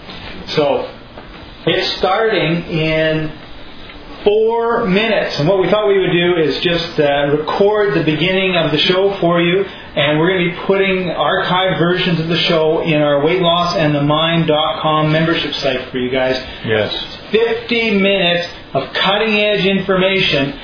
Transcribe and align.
So 0.46 0.88
it's 1.66 1.96
starting 1.96 2.62
in 2.62 3.32
four 4.24 4.86
minutes. 4.86 5.38
And 5.38 5.48
what 5.48 5.60
we 5.60 5.68
thought 5.68 5.88
we 5.88 5.98
would 5.98 6.12
do 6.12 6.36
is 6.36 6.58
just 6.60 6.98
uh, 7.00 7.36
record 7.36 7.94
the 7.94 8.04
beginning 8.04 8.56
of 8.56 8.70
the 8.70 8.78
show 8.78 9.16
for 9.18 9.40
you, 9.40 9.64
and 9.64 10.18
we're 10.18 10.28
going 10.28 10.50
to 10.50 10.56
be 10.56 10.66
putting 10.66 11.08
archived 11.08 11.78
versions 11.78 12.20
of 12.20 12.28
the 12.28 12.36
show 12.36 12.80
in 12.82 13.00
our 13.00 13.22
weightlossandthemind.com 13.22 15.12
membership 15.12 15.54
site 15.54 15.90
for 15.90 15.98
you 15.98 16.10
guys. 16.10 16.36
Yes. 16.64 16.94
50 17.30 18.00
minutes 18.00 18.48
of 18.74 18.92
cutting 18.92 19.36
edge 19.36 19.66
information 19.66 20.58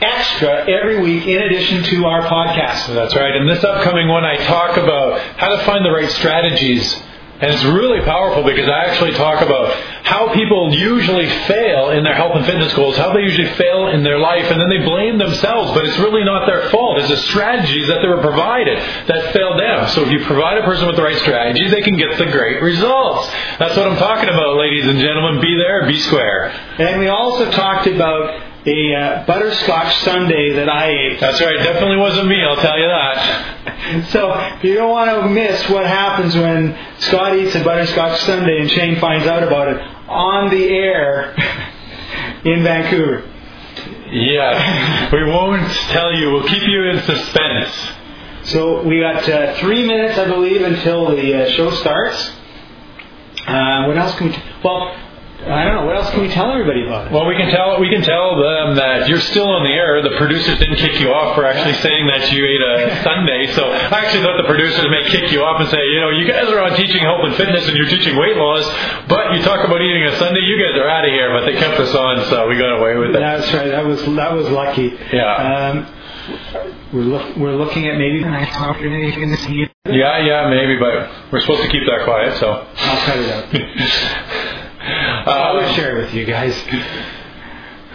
extra 0.00 0.68
every 0.68 1.00
week 1.00 1.26
in 1.26 1.42
addition 1.42 1.82
to 1.82 2.04
our 2.04 2.22
podcast. 2.22 2.92
That's 2.94 3.14
right. 3.16 3.34
And 3.34 3.48
this 3.48 3.64
upcoming 3.64 4.08
one, 4.08 4.24
I 4.24 4.36
talk 4.44 4.76
about 4.76 5.20
how 5.38 5.56
to 5.56 5.64
find 5.64 5.84
the 5.84 5.90
right 5.90 6.10
strategies. 6.10 6.94
And 7.38 7.52
it's 7.52 7.64
really 7.64 8.00
powerful 8.00 8.44
because 8.44 8.66
I 8.66 8.86
actually 8.86 9.12
talk 9.12 9.42
about 9.42 9.74
how 10.04 10.32
people 10.32 10.72
usually 10.72 11.28
fail 11.44 11.90
in 11.90 12.02
their 12.02 12.14
health 12.14 12.32
and 12.34 12.46
fitness 12.46 12.72
goals, 12.72 12.96
how 12.96 13.12
they 13.12 13.20
usually 13.20 13.52
fail 13.56 13.88
in 13.88 14.02
their 14.02 14.18
life, 14.18 14.50
and 14.50 14.58
then 14.58 14.70
they 14.70 14.82
blame 14.82 15.18
themselves, 15.18 15.72
but 15.72 15.84
it's 15.84 15.98
really 15.98 16.24
not 16.24 16.46
their 16.46 16.70
fault. 16.70 16.98
It's 16.98 17.10
the 17.10 17.18
strategies 17.28 17.88
that 17.88 18.00
they 18.00 18.08
were 18.08 18.22
provided 18.22 18.78
that 18.78 19.34
failed 19.34 19.60
them. 19.60 19.88
So 19.88 20.02
if 20.04 20.12
you 20.12 20.24
provide 20.24 20.56
a 20.56 20.64
person 20.64 20.86
with 20.86 20.96
the 20.96 21.02
right 21.02 21.18
strategies, 21.18 21.70
they 21.70 21.82
can 21.82 21.96
get 21.96 22.16
the 22.16 22.24
great 22.24 22.62
results. 22.62 23.28
That's 23.58 23.76
what 23.76 23.86
I'm 23.86 23.98
talking 23.98 24.30
about, 24.30 24.56
ladies 24.56 24.86
and 24.86 24.98
gentlemen. 24.98 25.42
Be 25.42 25.56
there, 25.58 25.86
be 25.86 25.98
square. 26.00 26.48
And 26.78 27.00
we 27.00 27.08
also 27.08 27.50
talked 27.50 27.86
about 27.86 28.42
a 28.66 28.94
uh, 28.94 29.26
butterscotch 29.26 29.94
sundae 29.98 30.54
that 30.54 30.68
I 30.68 30.88
ate. 30.88 31.20
That's 31.20 31.40
right. 31.40 31.56
Definitely 31.58 31.98
wasn't 31.98 32.28
me, 32.28 32.42
I'll 32.42 32.56
tell 32.56 32.78
you 32.78 32.88
that. 32.88 33.65
So 34.10 34.58
you 34.62 34.74
don't 34.74 34.90
want 34.90 35.10
to 35.10 35.28
miss 35.28 35.68
what 35.68 35.86
happens 35.86 36.34
when 36.34 36.76
Scott 36.98 37.36
eats 37.36 37.54
a 37.54 37.62
butterscotch 37.62 38.20
sundae 38.20 38.60
and 38.60 38.70
Shane 38.70 38.98
finds 38.98 39.26
out 39.26 39.42
about 39.42 39.68
it 39.68 39.80
on 40.08 40.50
the 40.50 40.68
air 40.68 41.34
in 42.44 42.62
Vancouver. 42.62 43.30
Yes. 44.10 45.12
We 45.12 45.24
won't 45.24 45.70
tell 45.90 46.14
you. 46.14 46.32
We'll 46.32 46.48
keep 46.48 46.62
you 46.62 46.84
in 46.84 47.02
suspense. 47.02 47.72
So 48.44 48.82
we 48.82 49.00
got 49.00 49.28
uh, 49.28 49.54
three 49.56 49.86
minutes, 49.86 50.18
I 50.18 50.26
believe, 50.26 50.62
until 50.62 51.10
the 51.10 51.42
uh, 51.42 51.50
show 51.50 51.70
starts. 51.70 52.32
Uh, 53.46 53.84
what 53.86 53.96
else 53.96 54.14
can 54.16 54.28
we? 54.28 54.32
T- 54.34 54.42
well, 54.64 54.94
I 55.44 55.64
don't 55.64 55.74
know. 55.76 55.84
What 55.86 55.96
else 55.96 56.10
can 56.10 56.22
we 56.22 56.28
tell 56.32 56.50
everybody 56.50 56.82
about 56.86 57.06
it? 57.06 57.12
Well, 57.12 57.26
we 57.26 57.36
can 57.36 57.50
tell 57.52 57.78
we 57.78 57.90
can 57.92 58.02
tell 58.02 58.40
them 58.40 58.76
that 58.76 59.06
you're 59.08 59.20
still 59.20 59.46
on 59.46 59.62
the 59.62 59.70
air. 59.70 60.02
The 60.02 60.16
producers 60.16 60.58
didn't 60.58 60.76
kick 60.76 60.98
you 60.98 61.12
off 61.12 61.36
for 61.36 61.44
actually 61.44 61.74
saying 61.84 62.06
that 62.08 62.32
you 62.32 62.40
ate 62.42 62.62
a 62.62 63.02
sundae. 63.06 63.52
So 63.52 63.68
I 63.68 64.00
actually 64.00 64.24
thought 64.24 64.40
the 64.40 64.48
producers 64.48 64.82
may 64.90 65.04
kick 65.12 65.30
you 65.30 65.44
off 65.44 65.60
and 65.60 65.68
say, 65.68 65.78
you 65.78 66.00
know, 66.00 66.10
you 66.10 66.26
guys 66.26 66.48
are 66.48 66.58
on 66.60 66.74
teaching 66.74 67.00
health 67.04 67.20
and 67.22 67.36
fitness 67.36 67.68
and 67.68 67.76
you're 67.76 67.88
teaching 67.88 68.16
weight 68.16 68.36
loss, 68.36 68.64
but 69.08 69.36
you 69.36 69.42
talk 69.42 69.62
about 69.64 69.80
eating 69.82 70.04
a 70.08 70.16
sundae. 70.16 70.40
You 70.40 70.56
guys 70.56 70.74
are 70.80 70.88
out 70.88 71.04
of 71.04 71.12
here. 71.12 71.30
But 71.30 71.44
they 71.44 71.54
kept 71.58 71.78
us 71.78 71.94
on, 71.94 72.24
so 72.26 72.48
we 72.48 72.56
got 72.58 72.80
away 72.80 72.96
with 72.96 73.14
it. 73.14 73.20
That's 73.20 73.52
right. 73.52 73.68
That 73.68 73.84
was 73.84 74.02
that 74.16 74.32
was 74.32 74.48
lucky. 74.48 74.98
Yeah. 75.12 75.30
Um, 75.36 75.96
we're 76.92 77.02
look, 77.02 77.36
we're 77.36 77.54
looking 77.54 77.86
at 77.86 77.98
maybe. 77.98 78.24
Yeah, 79.86 80.18
yeah, 80.18 80.50
maybe, 80.50 80.76
but 80.78 81.30
we're 81.30 81.40
supposed 81.40 81.62
to 81.62 81.68
keep 81.68 81.86
that 81.86 82.02
quiet. 82.04 82.36
So. 82.38 82.50
I'll 82.50 83.06
cut 83.06 83.18
it 83.18 83.30
out. 83.30 83.46
I'll 85.26 85.58
Uh, 85.58 85.72
share 85.74 85.96
it 85.96 85.98
with 86.02 86.14
you 86.14 86.24
guys. 86.24 86.54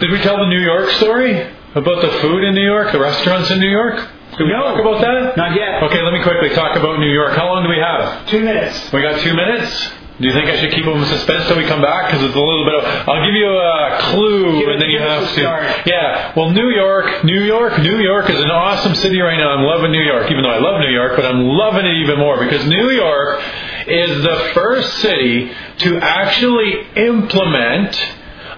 did 0.00 0.10
we 0.10 0.18
tell 0.18 0.36
the 0.38 0.46
New 0.46 0.60
York 0.60 0.90
story 0.90 1.40
about 1.74 2.02
the 2.02 2.08
food 2.20 2.44
in 2.44 2.54
New 2.54 2.64
York, 2.64 2.92
the 2.92 2.98
restaurants 3.00 3.50
in 3.50 3.58
New 3.58 3.70
York? 3.70 3.96
Did 4.36 4.46
we 4.46 4.52
No. 4.52 4.62
talk 4.62 4.80
about 4.80 5.00
that? 5.00 5.36
Not 5.36 5.54
yet. 5.56 5.82
Okay, 5.84 6.02
let 6.02 6.12
me 6.12 6.20
quickly 6.20 6.50
talk 6.50 6.76
about 6.76 6.98
New 6.98 7.10
York. 7.10 7.34
How 7.34 7.46
long 7.46 7.62
do 7.62 7.68
we 7.70 7.78
have? 7.78 8.26
Two 8.26 8.40
minutes. 8.40 8.92
We 8.92 9.00
got 9.02 9.18
two 9.20 9.34
minutes. 9.34 9.92
Do 10.20 10.28
you 10.28 10.34
think 10.34 10.48
I 10.50 10.56
should 10.56 10.70
keep 10.72 10.84
them 10.84 10.98
in 10.98 11.04
suspense 11.06 11.46
till 11.48 11.56
we 11.56 11.64
come 11.64 11.80
back? 11.80 12.06
Because 12.06 12.22
it's 12.22 12.34
a 12.36 12.38
little 12.38 12.64
bit 12.64 12.74
of. 12.74 13.08
I'll 13.08 13.24
give 13.24 13.34
you 13.34 13.48
a 13.50 13.96
clue, 14.12 14.60
Give 14.60 14.68
and 14.68 14.80
then 14.80 14.90
you 14.90 14.98
have 15.00 15.20
to. 15.22 15.40
start. 15.40 15.64
Yeah. 15.86 16.32
Well, 16.36 16.50
New 16.50 16.68
York, 16.70 17.24
New 17.24 17.40
York, 17.40 17.78
New 17.78 17.96
York 17.98 18.28
is 18.30 18.40
an 18.40 18.50
awesome 18.50 18.94
city 18.94 19.20
right 19.20 19.36
now. 19.38 19.50
I'm 19.50 19.64
loving 19.64 19.90
New 19.90 20.02
York, 20.02 20.30
even 20.30 20.42
though 20.44 20.50
I 20.50 20.58
love 20.58 20.80
New 20.80 20.90
York, 20.92 21.16
but 21.16 21.24
I'm 21.24 21.42
loving 21.48 21.86
it 21.86 21.94
even 22.04 22.18
more 22.18 22.38
because 22.38 22.66
New 22.66 22.90
York 22.90 23.40
is 23.86 24.22
the 24.22 24.50
first 24.54 24.94
city 24.98 25.52
to 25.78 25.98
actually 25.98 26.86
implement 26.96 27.96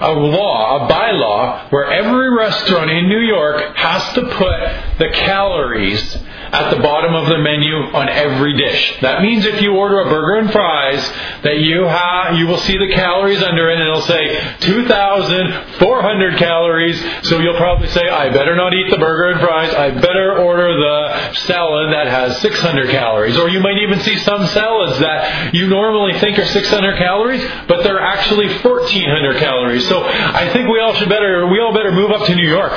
a 0.01 0.13
law, 0.13 0.85
a 0.85 0.93
bylaw, 0.93 1.71
where 1.71 1.93
every 1.93 2.37
restaurant 2.37 2.91
in 2.91 3.09
New 3.09 3.21
York 3.21 3.77
has 3.77 4.15
to 4.15 4.23
put 4.23 4.99
the 4.99 5.11
calories 5.15 6.19
at 6.55 6.71
the 6.71 6.81
bottom 6.81 7.15
of 7.15 7.27
the 7.27 7.39
menu 7.39 7.75
on 7.93 8.09
every 8.09 8.57
dish. 8.57 8.95
That 9.01 9.23
means 9.23 9.45
if 9.45 9.61
you 9.61 9.75
order 9.75 10.01
a 10.01 10.09
burger 10.09 10.39
and 10.39 10.53
fries, 10.53 11.03
that 11.43 11.59
you 11.59 11.85
have, 11.85 12.37
you 12.39 12.47
will 12.47 12.59
see 12.59 12.79
the 12.79 12.95
calories 12.95 13.43
under 13.43 13.69
it, 13.71 13.81
and 13.81 13.83
it'll 13.83 14.01
say 14.03 14.57
2,400 14.61 16.37
calories. 16.37 17.05
So 17.23 17.41
you'll 17.41 17.57
probably 17.57 17.89
say, 17.89 18.09
"I 18.09 18.31
better 18.31 18.55
not 18.55 18.73
eat 18.73 18.91
the 18.91 18.99
burger 18.99 19.31
and 19.31 19.41
fries. 19.41 19.75
I 19.75 19.91
better 19.91 20.39
order 20.39 20.73
the 20.73 21.35
salad 21.35 21.93
that 21.93 22.07
has 22.07 22.41
600 22.41 22.89
calories." 22.91 23.37
Or 23.37 23.49
you 23.49 23.61
might 23.61 23.79
even 23.79 23.99
see 24.01 24.17
some 24.19 24.47
salads 24.47 24.99
that 25.01 25.55
you 25.55 25.67
normally 25.67 26.15
think 26.15 26.39
are 26.39 26.45
600 26.45 26.97
calories, 26.97 27.45
but 27.67 27.83
they're 27.83 28.01
actually 28.01 28.49
1,400 28.49 29.39
calories. 29.39 29.87
So 29.89 30.05
I 30.05 30.49
think 30.49 30.69
we 30.69 30.79
all 30.81 30.95
should 30.95 31.09
better, 31.09 31.47
we 31.47 31.61
all 31.61 31.73
better 31.73 31.91
move 31.91 32.13
up 32.13 32.25
to 32.27 32.35
New 32.35 32.49
York. 32.49 32.73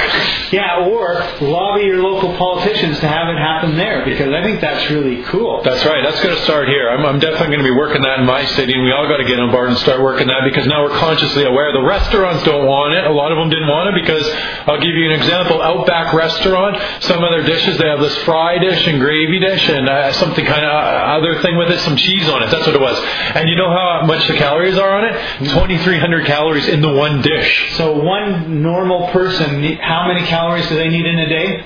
Yeah, 0.52 0.88
or 0.88 1.24
lobby 1.42 1.84
your 1.86 2.02
local 2.02 2.34
politicians 2.34 3.00
to 3.00 3.08
have 3.08 3.30
it 3.30 3.38
happen 3.38 3.67
there 3.76 4.06
because 4.06 4.32
I 4.32 4.44
think 4.44 4.62
that's 4.62 4.90
really 4.90 5.24
cool. 5.24 5.62
That's 5.64 5.84
right. 5.84 6.04
That's 6.04 6.22
going 6.24 6.36
to 6.36 6.44
start 6.44 6.70
here. 6.70 6.90
I'm, 6.90 7.06
I'm 7.06 7.20
definitely 7.20 7.58
going 7.58 7.66
to 7.66 7.70
be 7.70 7.76
working 7.76 8.02
that 8.04 8.20
in 8.20 8.26
my 8.26 8.46
city, 8.56 8.74
and 8.74 8.84
we 8.84 8.92
all 8.92 9.08
got 9.08 9.18
to 9.18 9.26
get 9.26 9.40
on 9.40 9.52
board 9.52 9.70
and 9.70 9.78
start 9.80 10.02
working 10.02 10.28
that 10.28 10.46
because 10.46 10.68
now 10.68 10.84
we're 10.84 10.98
consciously 10.98 11.44
aware. 11.44 11.74
The 11.74 11.84
restaurants 11.84 12.44
don't 12.44 12.66
want 12.66 12.94
it. 12.94 13.04
A 13.04 13.12
lot 13.12 13.32
of 13.32 13.38
them 13.38 13.50
didn't 13.50 13.68
want 13.68 13.92
it 13.92 13.96
because 14.00 14.24
I'll 14.70 14.80
give 14.80 14.96
you 14.96 15.12
an 15.12 15.20
example. 15.20 15.62
Outback 15.62 16.14
Restaurant, 16.14 16.78
some 17.04 17.24
of 17.24 17.32
their 17.32 17.44
dishes, 17.44 17.78
they 17.78 17.88
have 17.88 18.00
this 18.00 18.16
fry 18.24 18.58
dish 18.60 18.88
and 18.88 19.00
gravy 19.00 19.40
dish 19.40 19.68
and 19.68 19.90
uh, 19.90 20.14
something 20.14 20.46
kind 20.46 20.64
of 20.64 20.72
other 20.72 21.42
thing 21.42 21.58
with 21.58 21.70
it, 21.72 21.80
some 21.82 21.98
cheese 21.98 22.30
on 22.30 22.44
it. 22.44 22.50
That's 22.52 22.66
what 22.66 22.76
it 22.76 22.82
was. 22.82 22.98
And 23.36 23.50
you 23.50 23.56
know 23.56 23.70
how 23.70 24.06
much 24.06 24.28
the 24.28 24.36
calories 24.36 24.78
are 24.78 24.98
on 24.98 25.06
it? 25.06 25.50
2,300 25.50 26.26
calories 26.26 26.68
in 26.68 26.82
the 26.82 26.94
one 26.94 27.22
dish. 27.22 27.76
So 27.76 27.98
one 28.00 28.62
normal 28.62 29.10
person, 29.10 29.64
how 29.78 30.08
many 30.08 30.26
calories 30.28 30.68
do 30.70 30.76
they 30.76 30.90
need 30.90 31.06
in 31.06 31.20
a 31.20 31.30
day? 31.30 31.66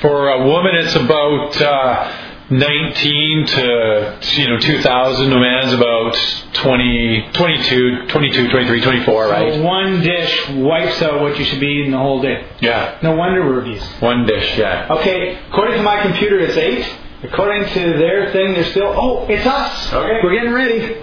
For 0.00 0.28
a 0.28 0.46
woman, 0.46 0.76
it's 0.76 0.94
about 0.94 1.60
uh, 1.60 2.12
19 2.50 3.46
to 3.46 4.18
you 4.36 4.48
know 4.48 4.58
2,000. 4.58 5.32
A 5.32 5.40
man's 5.40 5.72
about 5.72 6.14
20, 6.54 7.30
22, 7.32 8.06
22, 8.06 8.48
23, 8.50 8.80
24, 8.80 9.04
So 9.26 9.30
right? 9.30 9.60
one 9.62 10.00
dish 10.00 10.48
wipes 10.50 11.02
out 11.02 11.20
what 11.20 11.38
you 11.38 11.44
should 11.44 11.60
be 11.60 11.66
eating 11.66 11.90
the 11.90 11.98
whole 11.98 12.22
day. 12.22 12.46
Yeah, 12.60 12.98
No 13.02 13.16
wonder 13.16 13.44
we're 13.44 13.60
obese. 13.62 13.84
one 14.00 14.24
dish. 14.26 14.56
Yeah. 14.56 14.86
Okay, 14.98 15.38
according 15.50 15.76
to 15.78 15.82
my 15.82 16.00
computer, 16.02 16.38
it's 16.38 16.56
eight. 16.56 16.86
According 17.24 17.68
to 17.74 17.80
their 17.98 18.30
thing, 18.32 18.54
they're 18.54 18.70
still. 18.70 18.94
Oh, 18.96 19.26
it's 19.28 19.44
us. 19.44 19.92
Okay. 19.92 20.20
We're 20.22 20.34
getting 20.34 20.52
ready. 20.52 21.02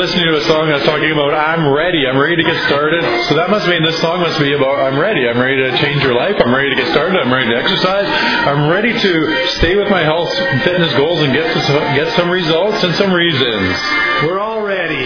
Listening 0.00 0.32
to 0.32 0.36
a 0.40 0.44
song 0.48 0.72
that's 0.72 0.86
talking 0.86 1.12
about 1.12 1.36
I'm 1.36 1.68
ready. 1.68 2.08
I'm 2.08 2.16
ready 2.16 2.34
to 2.36 2.42
get 2.42 2.56
started. 2.64 3.04
So 3.28 3.36
that 3.36 3.50
must 3.50 3.68
mean 3.68 3.84
this 3.84 4.00
song 4.00 4.20
must 4.20 4.40
be 4.40 4.54
about 4.54 4.80
I'm 4.80 4.98
ready. 4.98 5.28
I'm 5.28 5.36
ready 5.36 5.60
to 5.60 5.76
change 5.76 6.02
your 6.02 6.14
life. 6.14 6.40
I'm 6.40 6.54
ready 6.54 6.70
to 6.70 6.76
get 6.76 6.88
started. 6.88 7.20
I'm 7.20 7.30
ready 7.30 7.52
to 7.52 7.56
exercise. 7.60 8.08
I'm 8.48 8.70
ready 8.70 8.96
to 8.96 9.46
stay 9.60 9.76
with 9.76 9.90
my 9.90 10.00
health 10.00 10.32
and 10.32 10.62
fitness 10.62 10.90
goals 10.94 11.20
and 11.20 11.34
get 11.34 11.52
some, 11.52 11.82
get 11.92 12.08
some 12.16 12.30
results 12.30 12.82
and 12.82 12.94
some 12.94 13.12
reasons. 13.12 13.76
We're 14.24 14.40
all 14.40 14.62
ready. 14.64 15.04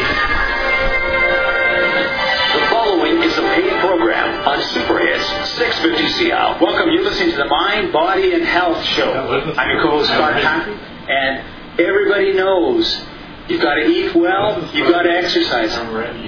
The 2.54 2.62
following 2.70 3.18
is 3.18 3.36
a 3.36 3.42
paid 3.50 3.74
program 3.82 4.46
on 4.46 4.62
Super 4.62 5.00
Hits 5.00 5.26
650 5.58 6.30
CISL. 6.30 6.60
Welcome. 6.62 6.94
You're 6.94 7.02
listening 7.02 7.32
to 7.32 7.38
the 7.38 7.50
Mind, 7.50 7.92
Body, 7.92 8.32
and 8.32 8.44
Health 8.44 8.80
Show. 8.94 9.10
I'm 9.58 9.70
your 9.74 9.82
co-host 9.82 10.14
Scott 10.14 10.34
Patrick, 10.38 10.78
and 11.10 11.42
everybody 11.82 12.32
knows 12.34 13.04
you've 13.48 13.62
got 13.62 13.74
to 13.74 13.86
eat 13.86 14.14
well, 14.14 14.70
you've 14.74 14.90
got 14.90 15.02
to 15.02 15.10
exercise, 15.10 15.74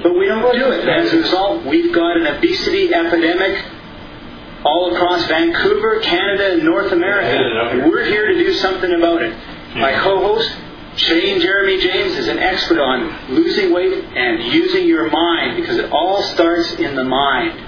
but 0.03 0.17
we 0.17 0.27
don't 0.27 0.43
do 0.55 0.71
it. 0.73 0.89
As 0.89 1.13
a 1.13 1.19
result, 1.19 1.65
we've 1.65 1.95
got 1.95 2.17
an 2.17 2.27
obesity 2.27 2.93
epidemic 2.95 3.65
all 4.65 4.95
across 4.95 5.27
Vancouver, 5.27 6.01
Canada, 6.01 6.55
and 6.55 6.65
North 6.65 6.93
America. 6.93 7.89
We're 7.89 8.05
here 8.05 8.27
to 8.27 8.35
do 8.39 8.53
something 8.55 8.93
about 8.93 9.23
it. 9.23 9.33
My 9.77 9.93
co-host 10.03 10.51
Shane 10.97 11.41
Jeremy 11.41 11.79
James 11.81 12.17
is 12.17 12.29
an 12.29 12.39
expert 12.39 12.81
on 12.81 13.35
losing 13.35 13.73
weight 13.73 13.93
and 13.93 14.53
using 14.53 14.87
your 14.87 15.11
mind 15.11 15.57
because 15.57 15.77
it 15.77 15.93
all 15.93 16.23
starts 16.23 16.73
in 16.75 16.97
the 16.97 17.05
mind. 17.05 17.63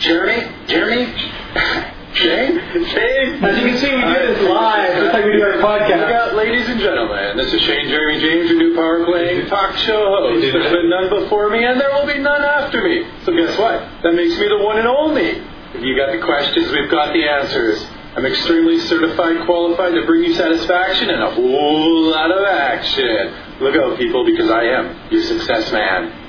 Jeremy? 0.00 0.66
Jeremy? 0.66 1.12
Shane? 2.14 2.58
Shane? 2.86 3.44
As 3.44 3.58
you 3.58 3.64
can 3.66 3.78
see, 3.78 3.90
we 3.90 4.02
do 4.02 4.34
this 4.34 4.48
live, 4.48 4.94
just 5.02 5.12
like 5.12 5.24
we 5.24 5.32
do 5.32 5.42
our 5.42 5.56
Look 5.56 5.64
podcast. 5.66 6.12
out, 6.12 6.34
ladies 6.36 6.68
and 6.68 6.78
gentlemen. 6.80 7.36
This 7.36 7.52
is 7.52 7.60
Shane 7.62 7.88
Jeremy 7.88 8.20
James, 8.20 8.50
your 8.50 8.58
new 8.58 8.74
power 8.74 9.04
playing 9.04 9.46
talk 9.48 9.74
show 9.78 10.06
host. 10.06 10.40
There's 10.40 10.72
been 10.72 10.88
none 10.90 11.10
before 11.10 11.50
me, 11.50 11.64
and 11.64 11.80
there 11.80 11.90
will 11.92 12.06
be 12.06 12.18
none 12.18 12.42
after 12.42 12.82
me. 12.82 13.04
So 13.24 13.32
guess 13.34 13.58
what? 13.58 13.80
That 14.04 14.14
makes 14.14 14.38
me 14.38 14.46
the 14.46 14.58
one 14.62 14.78
and 14.78 14.86
only. 14.86 15.42
If 15.74 15.82
you 15.82 15.96
got 15.96 16.12
the 16.12 16.22
questions, 16.24 16.70
we've 16.70 16.90
got 16.90 17.12
the 17.12 17.24
answers. 17.26 17.84
I'm 18.14 18.24
extremely 18.26 18.78
certified, 18.78 19.44
qualified 19.44 19.94
to 19.94 20.06
bring 20.06 20.22
you 20.22 20.34
satisfaction 20.34 21.10
and 21.10 21.20
a 21.20 21.30
whole 21.32 22.10
lot 22.12 22.30
of 22.30 22.44
action. 22.46 23.34
Look 23.60 23.74
out, 23.74 23.98
people, 23.98 24.24
because 24.24 24.50
I 24.50 24.62
am 24.66 25.10
your 25.10 25.22
success 25.24 25.72
man. 25.72 26.20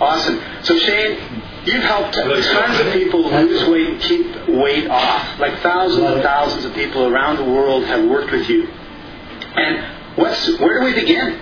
Awesome. 0.00 0.40
So 0.62 0.78
Shane, 0.78 1.42
you've 1.64 1.84
helped 1.84 2.14
tons 2.14 2.80
of 2.80 2.92
people 2.92 3.30
lose 3.30 3.68
weight 3.68 3.88
and 3.88 4.00
keep 4.00 4.48
weight 4.48 4.88
off. 4.88 5.38
Like 5.38 5.58
thousands 5.60 6.04
and 6.04 6.22
thousands 6.22 6.64
of 6.64 6.74
people 6.74 7.06
around 7.12 7.36
the 7.36 7.44
world 7.44 7.84
have 7.84 8.08
worked 8.08 8.32
with 8.32 8.48
you. 8.48 8.66
And 8.66 10.16
what's 10.16 10.58
where 10.58 10.80
do 10.80 10.84
we 10.86 10.94
begin? 10.94 11.40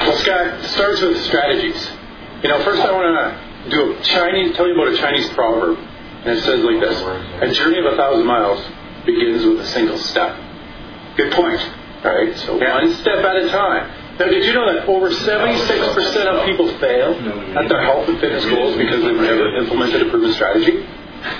Well, 0.00 0.16
Scott, 0.18 0.64
it 0.64 0.68
starts 0.68 1.00
with 1.00 1.20
strategies. 1.24 1.90
You 2.42 2.48
know, 2.48 2.62
first 2.64 2.82
I 2.82 2.92
want 2.92 3.34
to 3.64 3.70
do 3.70 3.92
a 3.92 4.02
Chinese, 4.02 4.56
tell 4.56 4.66
you 4.66 4.74
about 4.74 4.94
a 4.94 4.96
Chinese 4.96 5.28
proverb, 5.30 5.78
and 5.78 6.38
it 6.38 6.42
says 6.42 6.64
like 6.64 6.80
this: 6.80 7.00
"A 7.00 7.52
journey 7.52 7.78
of 7.78 7.86
a 7.92 7.96
thousand 7.96 8.26
miles 8.26 8.64
begins 9.04 9.44
with 9.44 9.60
a 9.60 9.66
single 9.66 9.98
step." 9.98 10.36
Good 11.16 11.32
point. 11.32 11.60
All 12.04 12.14
right, 12.14 12.34
so 12.38 12.56
one 12.56 12.94
step 12.94 13.24
at 13.24 13.36
a 13.36 13.48
time. 13.48 13.99
Now, 14.20 14.28
did 14.28 14.44
you 14.44 14.52
know 14.52 14.68
that 14.68 14.84
over 14.84 15.08
76% 15.08 16.26
of 16.28 16.44
people 16.44 16.68
fail 16.76 17.16
at 17.56 17.68
their 17.70 17.80
health 17.80 18.06
and 18.06 18.20
fitness 18.20 18.44
goals 18.44 18.76
because 18.76 19.00
they've 19.00 19.16
never 19.16 19.56
implemented 19.56 20.06
a 20.06 20.10
proven 20.10 20.34
strategy? 20.34 20.84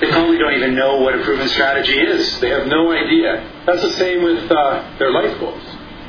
They 0.01 0.09
probably 0.09 0.39
don't 0.39 0.55
even 0.57 0.73
know 0.73 0.97
what 0.97 1.13
a 1.13 1.23
proven 1.23 1.47
strategy 1.49 1.93
is. 1.93 2.39
They 2.39 2.49
have 2.49 2.65
no 2.65 2.91
idea. 2.91 3.37
That's 3.67 3.83
the 3.83 3.93
same 3.93 4.23
with 4.23 4.49
uh, 4.49 4.97
their 4.97 5.11
life 5.11 5.39
goals. 5.39 5.61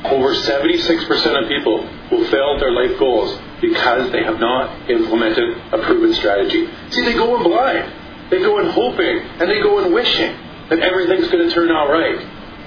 Over 0.05 0.33
76% 0.33 1.43
of 1.43 1.47
people 1.47 1.87
will 2.09 2.25
fail 2.31 2.55
at 2.55 2.59
their 2.59 2.71
life 2.71 2.97
goals 2.97 3.37
because 3.61 4.11
they 4.11 4.23
have 4.23 4.39
not 4.39 4.89
implemented 4.89 5.55
a 5.73 5.77
proven 5.77 6.11
strategy. 6.15 6.67
See, 6.89 7.05
they 7.05 7.13
go 7.13 7.37
in 7.37 7.43
blind. 7.43 8.31
They 8.31 8.39
go 8.39 8.57
in 8.57 8.69
hoping 8.69 9.19
and 9.39 9.47
they 9.47 9.61
go 9.61 9.85
in 9.85 9.93
wishing 9.93 10.35
that 10.69 10.79
everything's 10.79 11.29
going 11.29 11.47
to 11.47 11.53
turn 11.53 11.69
out 11.69 11.89
right. 11.89 12.17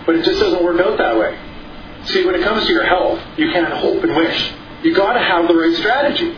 But 0.06 0.14
it 0.14 0.24
just 0.24 0.38
doesn't 0.38 0.62
work 0.62 0.80
out 0.80 0.96
that 0.98 1.18
way. 1.18 1.36
See, 2.06 2.24
when 2.24 2.34
it 2.34 2.42
comes 2.42 2.66
to 2.66 2.72
your 2.72 2.86
health, 2.86 3.20
you 3.36 3.50
can't 3.52 3.72
hope 3.72 4.02
and 4.02 4.14
wish. 4.14 4.52
You 4.82 4.94
got 4.94 5.14
to 5.14 5.20
have 5.20 5.48
the 5.48 5.54
right 5.54 5.74
strategy. 5.76 6.36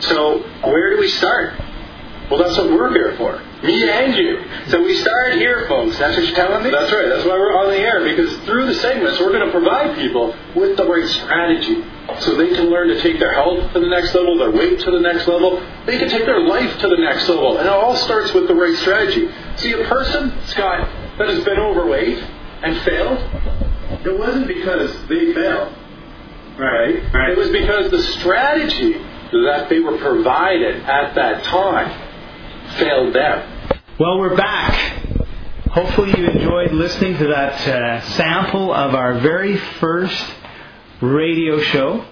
So, 0.00 0.40
where 0.62 0.94
do 0.94 1.00
we 1.00 1.08
start? 1.08 1.54
Well, 2.30 2.42
that's 2.42 2.56
what 2.56 2.70
we're 2.70 2.92
here 2.92 3.16
for. 3.16 3.38
Me 3.62 3.88
and 3.88 4.14
you. 4.14 4.42
So 4.68 4.82
we 4.82 4.94
start 4.96 5.34
here, 5.34 5.66
folks. 5.68 5.98
That's 5.98 6.16
what 6.16 6.26
you're 6.26 6.36
telling 6.36 6.64
me? 6.64 6.70
That's 6.70 6.92
right. 6.92 7.08
That's 7.08 7.24
why 7.24 7.32
we're 7.32 7.56
on 7.56 7.70
the 7.70 7.78
air. 7.78 8.04
Because 8.04 8.34
through 8.44 8.66
the 8.66 8.74
segments, 8.74 9.20
we're 9.20 9.32
going 9.32 9.44
to 9.44 9.52
provide 9.52 9.96
people 9.96 10.34
with 10.54 10.76
the 10.76 10.84
right 10.84 11.06
strategy. 11.08 11.84
So 12.20 12.36
they 12.36 12.48
can 12.48 12.70
learn 12.70 12.88
to 12.88 13.00
take 13.00 13.18
their 13.18 13.34
health 13.34 13.72
to 13.72 13.80
the 13.80 13.88
next 13.88 14.14
level, 14.14 14.38
their 14.38 14.50
weight 14.50 14.80
to 14.80 14.90
the 14.90 15.00
next 15.00 15.28
level. 15.28 15.64
They 15.86 15.98
can 15.98 16.08
take 16.08 16.24
their 16.24 16.40
life 16.40 16.78
to 16.80 16.88
the 16.88 16.96
next 16.96 17.28
level. 17.28 17.58
And 17.58 17.66
it 17.66 17.72
all 17.72 17.96
starts 17.96 18.32
with 18.32 18.48
the 18.48 18.54
right 18.54 18.76
strategy. 18.76 19.28
See, 19.56 19.72
a 19.72 19.84
person, 19.84 20.32
Scott, 20.46 20.88
that 21.18 21.28
has 21.28 21.44
been 21.44 21.58
overweight 21.58 22.18
and 22.62 22.76
failed, 22.82 23.18
it 24.04 24.18
wasn't 24.18 24.48
because 24.48 25.08
they 25.08 25.32
failed. 25.34 25.74
Right? 26.58 27.12
right. 27.12 27.30
It 27.30 27.38
was 27.38 27.50
because 27.50 27.90
the 27.90 28.02
strategy 28.20 28.92
that 28.92 29.68
they 29.68 29.80
were 29.80 29.98
provided 29.98 30.76
at 30.76 31.14
that 31.14 31.42
time 31.44 31.90
failed 32.78 33.14
them. 33.14 33.80
Well, 33.98 34.18
we're 34.18 34.36
back. 34.36 34.74
Hopefully, 35.70 36.14
you 36.16 36.26
enjoyed 36.28 36.72
listening 36.72 37.18
to 37.18 37.26
that 37.28 37.66
uh, 37.66 38.00
sample 38.12 38.72
of 38.72 38.94
our 38.94 39.18
very 39.18 39.56
first 39.56 40.24
radio 41.00 41.60
show. 41.60 42.04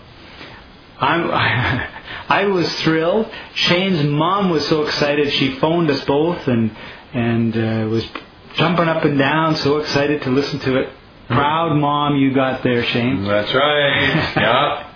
I'm, 0.99 1.31
I 2.29 2.47
was 2.47 2.73
thrilled. 2.81 3.31
Shane's 3.55 4.03
mom 4.05 4.51
was 4.51 4.67
so 4.67 4.85
excited. 4.85 5.33
She 5.33 5.57
phoned 5.59 5.91
us 5.91 6.05
both 6.05 6.49
and 6.49 6.77
and 7.15 7.57
uh, 7.57 7.89
was 7.89 8.07
jumping 8.55 8.89
up 8.89 9.05
and 9.05 9.19
down, 9.19 9.57
so 9.57 9.79
excited 9.79 10.23
to 10.23 10.31
listen 10.31 10.59
to 10.61 10.77
it. 10.81 10.93
Proud 11.35 11.77
mom 11.77 12.17
you 12.17 12.33
got 12.35 12.63
there, 12.63 12.83
Shane. 12.85 13.25
That's 13.25 13.53
right. 13.55 14.33
Yeah. 14.37 14.89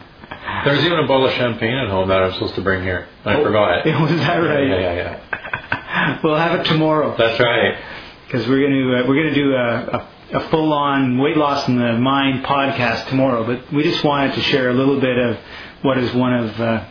There's 0.64 0.84
even 0.84 0.98
a 0.98 1.06
bottle 1.06 1.26
of 1.26 1.32
champagne 1.34 1.74
at 1.74 1.88
home 1.88 2.08
that 2.08 2.22
I'm 2.22 2.32
supposed 2.32 2.54
to 2.56 2.60
bring 2.62 2.82
here. 2.82 3.06
I 3.24 3.42
forgot 3.42 3.86
it. 3.86 3.94
Was 4.00 4.10
that 4.10 4.36
right? 4.36 4.66
Yeah, 4.66 4.80
yeah, 4.80 4.94
yeah. 4.94 6.20
We'll 6.22 6.36
have 6.36 6.60
it 6.60 6.64
tomorrow. 6.66 7.16
That's 7.16 7.38
right. 7.40 7.78
because 8.26 8.46
we're 8.48 8.60
going 8.60 8.72
to 8.72 9.04
uh, 9.04 9.08
we're 9.08 9.22
going 9.22 9.34
to 9.34 9.34
do 9.34 9.54
a, 9.54 10.08
a, 10.36 10.38
a 10.38 10.48
full 10.50 10.72
on 10.72 11.18
weight 11.18 11.36
loss 11.36 11.66
in 11.68 11.78
the 11.78 11.94
mind 11.94 12.44
podcast 12.44 13.08
tomorrow. 13.08 13.44
But 13.44 13.72
we 13.72 13.82
just 13.82 14.02
wanted 14.04 14.34
to 14.34 14.40
share 14.42 14.70
a 14.70 14.74
little 14.74 15.00
bit 15.00 15.18
of 15.18 15.38
what 15.82 15.98
is 15.98 16.12
one 16.14 16.34
of 16.34 16.60
uh, 16.60 16.84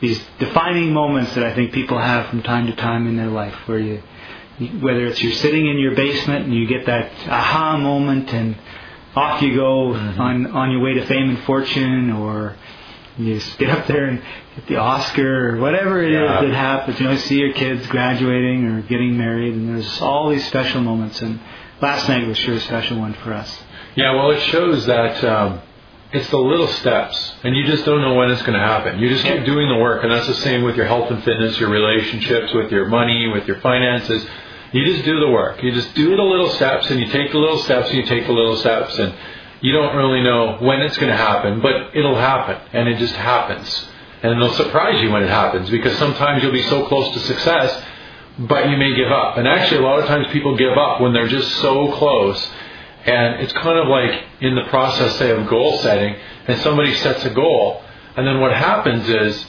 these 0.00 0.20
defining 0.38 0.92
moments 0.92 1.34
that 1.34 1.44
I 1.44 1.54
think 1.54 1.72
people 1.72 1.98
have 1.98 2.28
from 2.28 2.42
time 2.42 2.66
to 2.66 2.76
time 2.76 3.06
in 3.06 3.16
their 3.16 3.30
life, 3.30 3.54
where 3.66 3.78
you 3.78 4.02
whether 4.80 5.06
it's 5.06 5.22
you're 5.22 5.32
sitting 5.32 5.66
in 5.66 5.78
your 5.78 5.94
basement 5.94 6.44
and 6.44 6.54
you 6.54 6.66
get 6.66 6.86
that 6.86 7.10
aha 7.28 7.76
moment 7.78 8.32
and 8.32 8.56
off 9.14 9.42
you 9.42 9.54
go 9.54 9.94
on 9.94 10.46
on 10.48 10.70
your 10.70 10.80
way 10.80 10.94
to 10.94 11.04
fame 11.06 11.28
and 11.30 11.38
fortune, 11.40 12.10
or 12.10 12.56
you 13.18 13.34
just 13.38 13.58
get 13.58 13.68
up 13.70 13.86
there 13.86 14.06
and 14.06 14.22
get 14.56 14.66
the 14.68 14.76
Oscar 14.76 15.54
or 15.54 15.60
whatever 15.60 16.02
it 16.02 16.12
is 16.12 16.20
Yeah. 16.20 16.40
that 16.40 16.54
happens. 16.54 16.98
You 17.00 17.08
know, 17.08 17.16
see 17.16 17.38
your 17.38 17.52
kids 17.52 17.86
graduating 17.88 18.64
or 18.66 18.80
getting 18.82 19.18
married, 19.18 19.54
and 19.54 19.68
there's 19.68 20.00
all 20.00 20.30
these 20.30 20.46
special 20.46 20.80
moments. 20.80 21.20
And 21.20 21.40
last 21.80 22.08
night 22.08 22.26
was 22.26 22.38
sure 22.38 22.54
a 22.54 22.60
special 22.60 22.98
one 22.98 23.12
for 23.14 23.32
us. 23.34 23.62
Yeah, 23.94 24.14
well, 24.14 24.30
it 24.30 24.40
shows 24.40 24.86
that 24.86 25.22
um, 25.24 25.60
it's 26.12 26.28
the 26.30 26.38
little 26.38 26.66
steps, 26.68 27.34
and 27.44 27.54
you 27.54 27.66
just 27.66 27.84
don't 27.84 28.00
know 28.00 28.14
when 28.14 28.30
it's 28.30 28.40
going 28.40 28.58
to 28.58 28.64
happen. 28.66 28.98
You 28.98 29.10
just 29.10 29.24
keep 29.24 29.44
doing 29.44 29.68
the 29.68 29.76
work, 29.76 30.02
and 30.02 30.10
that's 30.10 30.26
the 30.26 30.34
same 30.34 30.62
with 30.62 30.76
your 30.76 30.86
health 30.86 31.10
and 31.10 31.22
fitness, 31.22 31.60
your 31.60 31.68
relationships, 31.68 32.54
with 32.54 32.72
your 32.72 32.86
money, 32.86 33.26
with 33.28 33.46
your 33.46 33.60
finances. 33.60 34.26
You 34.72 34.84
just 34.86 35.04
do 35.04 35.20
the 35.20 35.28
work. 35.28 35.62
You 35.62 35.72
just 35.72 35.94
do 35.94 36.16
the 36.16 36.22
little 36.22 36.50
steps, 36.50 36.90
and 36.90 36.98
you 36.98 37.06
take 37.08 37.32
the 37.32 37.38
little 37.38 37.58
steps, 37.58 37.88
and 37.88 37.98
you 37.98 38.06
take 38.06 38.26
the 38.26 38.32
little 38.32 38.56
steps, 38.56 38.98
and 38.98 39.14
you 39.60 39.72
don't 39.72 39.94
really 39.94 40.22
know 40.22 40.58
when 40.60 40.80
it's 40.80 40.96
going 40.96 41.10
to 41.10 41.16
happen, 41.16 41.60
but 41.60 41.94
it'll 41.94 42.16
happen, 42.16 42.58
and 42.72 42.88
it 42.88 42.98
just 42.98 43.14
happens. 43.14 43.88
And 44.22 44.32
it'll 44.32 44.54
surprise 44.54 45.02
you 45.02 45.10
when 45.10 45.22
it 45.22 45.28
happens, 45.28 45.68
because 45.68 45.96
sometimes 45.98 46.42
you'll 46.42 46.52
be 46.52 46.62
so 46.62 46.86
close 46.86 47.12
to 47.14 47.20
success, 47.20 47.82
but 48.38 48.70
you 48.70 48.76
may 48.76 48.94
give 48.94 49.12
up. 49.12 49.36
And 49.36 49.46
actually, 49.46 49.78
a 49.78 49.86
lot 49.86 49.98
of 50.00 50.06
times 50.06 50.26
people 50.32 50.56
give 50.56 50.76
up 50.78 51.00
when 51.00 51.12
they're 51.12 51.28
just 51.28 51.50
so 51.56 51.92
close. 51.92 52.50
And 53.04 53.42
it's 53.42 53.52
kind 53.52 53.78
of 53.78 53.88
like 53.88 54.24
in 54.40 54.54
the 54.54 54.64
process, 54.70 55.18
say, 55.18 55.30
of 55.30 55.48
goal 55.48 55.78
setting, 55.78 56.16
and 56.46 56.58
somebody 56.60 56.94
sets 56.94 57.24
a 57.24 57.30
goal, 57.30 57.82
and 58.16 58.26
then 58.26 58.40
what 58.40 58.52
happens 58.52 59.08
is 59.08 59.46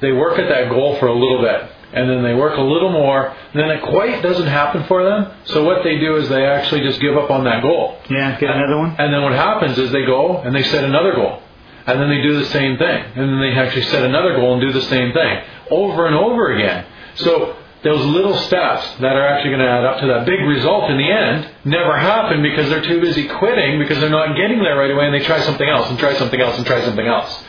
they 0.00 0.12
work 0.12 0.38
at 0.38 0.48
that 0.48 0.68
goal 0.68 0.96
for 0.98 1.06
a 1.06 1.14
little 1.14 1.40
bit, 1.40 1.70
and 1.94 2.10
then 2.10 2.22
they 2.22 2.34
work 2.34 2.58
a 2.58 2.62
little 2.62 2.90
more, 2.90 3.28
and 3.28 3.60
then 3.60 3.70
it 3.70 3.82
quite 3.82 4.22
doesn't 4.22 4.46
happen 4.46 4.84
for 4.84 5.04
them. 5.04 5.32
So 5.44 5.64
what 5.64 5.84
they 5.84 5.98
do 5.98 6.16
is 6.16 6.28
they 6.28 6.44
actually 6.44 6.82
just 6.82 7.00
give 7.00 7.16
up 7.16 7.30
on 7.30 7.44
that 7.44 7.62
goal. 7.62 7.98
Yeah, 8.10 8.38
get 8.38 8.50
another 8.50 8.78
one. 8.78 8.96
And 8.98 9.14
then 9.14 9.22
what 9.22 9.32
happens 9.32 9.78
is 9.78 9.92
they 9.92 10.04
go 10.04 10.38
and 10.38 10.54
they 10.54 10.62
set 10.64 10.84
another 10.84 11.14
goal. 11.14 11.40
And 11.86 12.00
then 12.00 12.08
they 12.08 12.22
do 12.22 12.38
the 12.38 12.46
same 12.46 12.78
thing. 12.78 13.04
And 13.14 13.28
then 13.28 13.40
they 13.40 13.52
actually 13.52 13.84
set 13.84 14.04
another 14.04 14.34
goal 14.36 14.54
and 14.54 14.60
do 14.62 14.72
the 14.72 14.86
same 14.86 15.12
thing 15.12 15.42
over 15.70 16.06
and 16.06 16.16
over 16.16 16.52
again. 16.52 16.86
So 17.16 17.56
those 17.84 18.04
little 18.06 18.34
steps 18.48 18.96
that 19.00 19.14
are 19.14 19.28
actually 19.28 19.50
going 19.50 19.60
to 19.60 19.68
add 19.68 19.84
up 19.84 20.00
to 20.00 20.06
that 20.06 20.24
big 20.24 20.40
result 20.40 20.90
in 20.90 20.96
the 20.96 21.10
end 21.10 21.50
never 21.66 21.96
happen 21.98 22.42
because 22.42 22.70
they're 22.70 22.84
too 22.84 23.00
busy 23.00 23.28
quitting 23.28 23.78
because 23.78 24.00
they're 24.00 24.08
not 24.08 24.34
getting 24.36 24.62
there 24.62 24.76
right 24.76 24.90
away 24.90 25.04
and 25.04 25.14
they 25.14 25.20
try 25.20 25.40
something 25.40 25.68
else 25.68 25.90
and 25.90 25.98
try 25.98 26.14
something 26.14 26.40
else 26.40 26.56
and 26.56 26.66
try 26.66 26.82
something 26.82 27.06
else. 27.06 27.44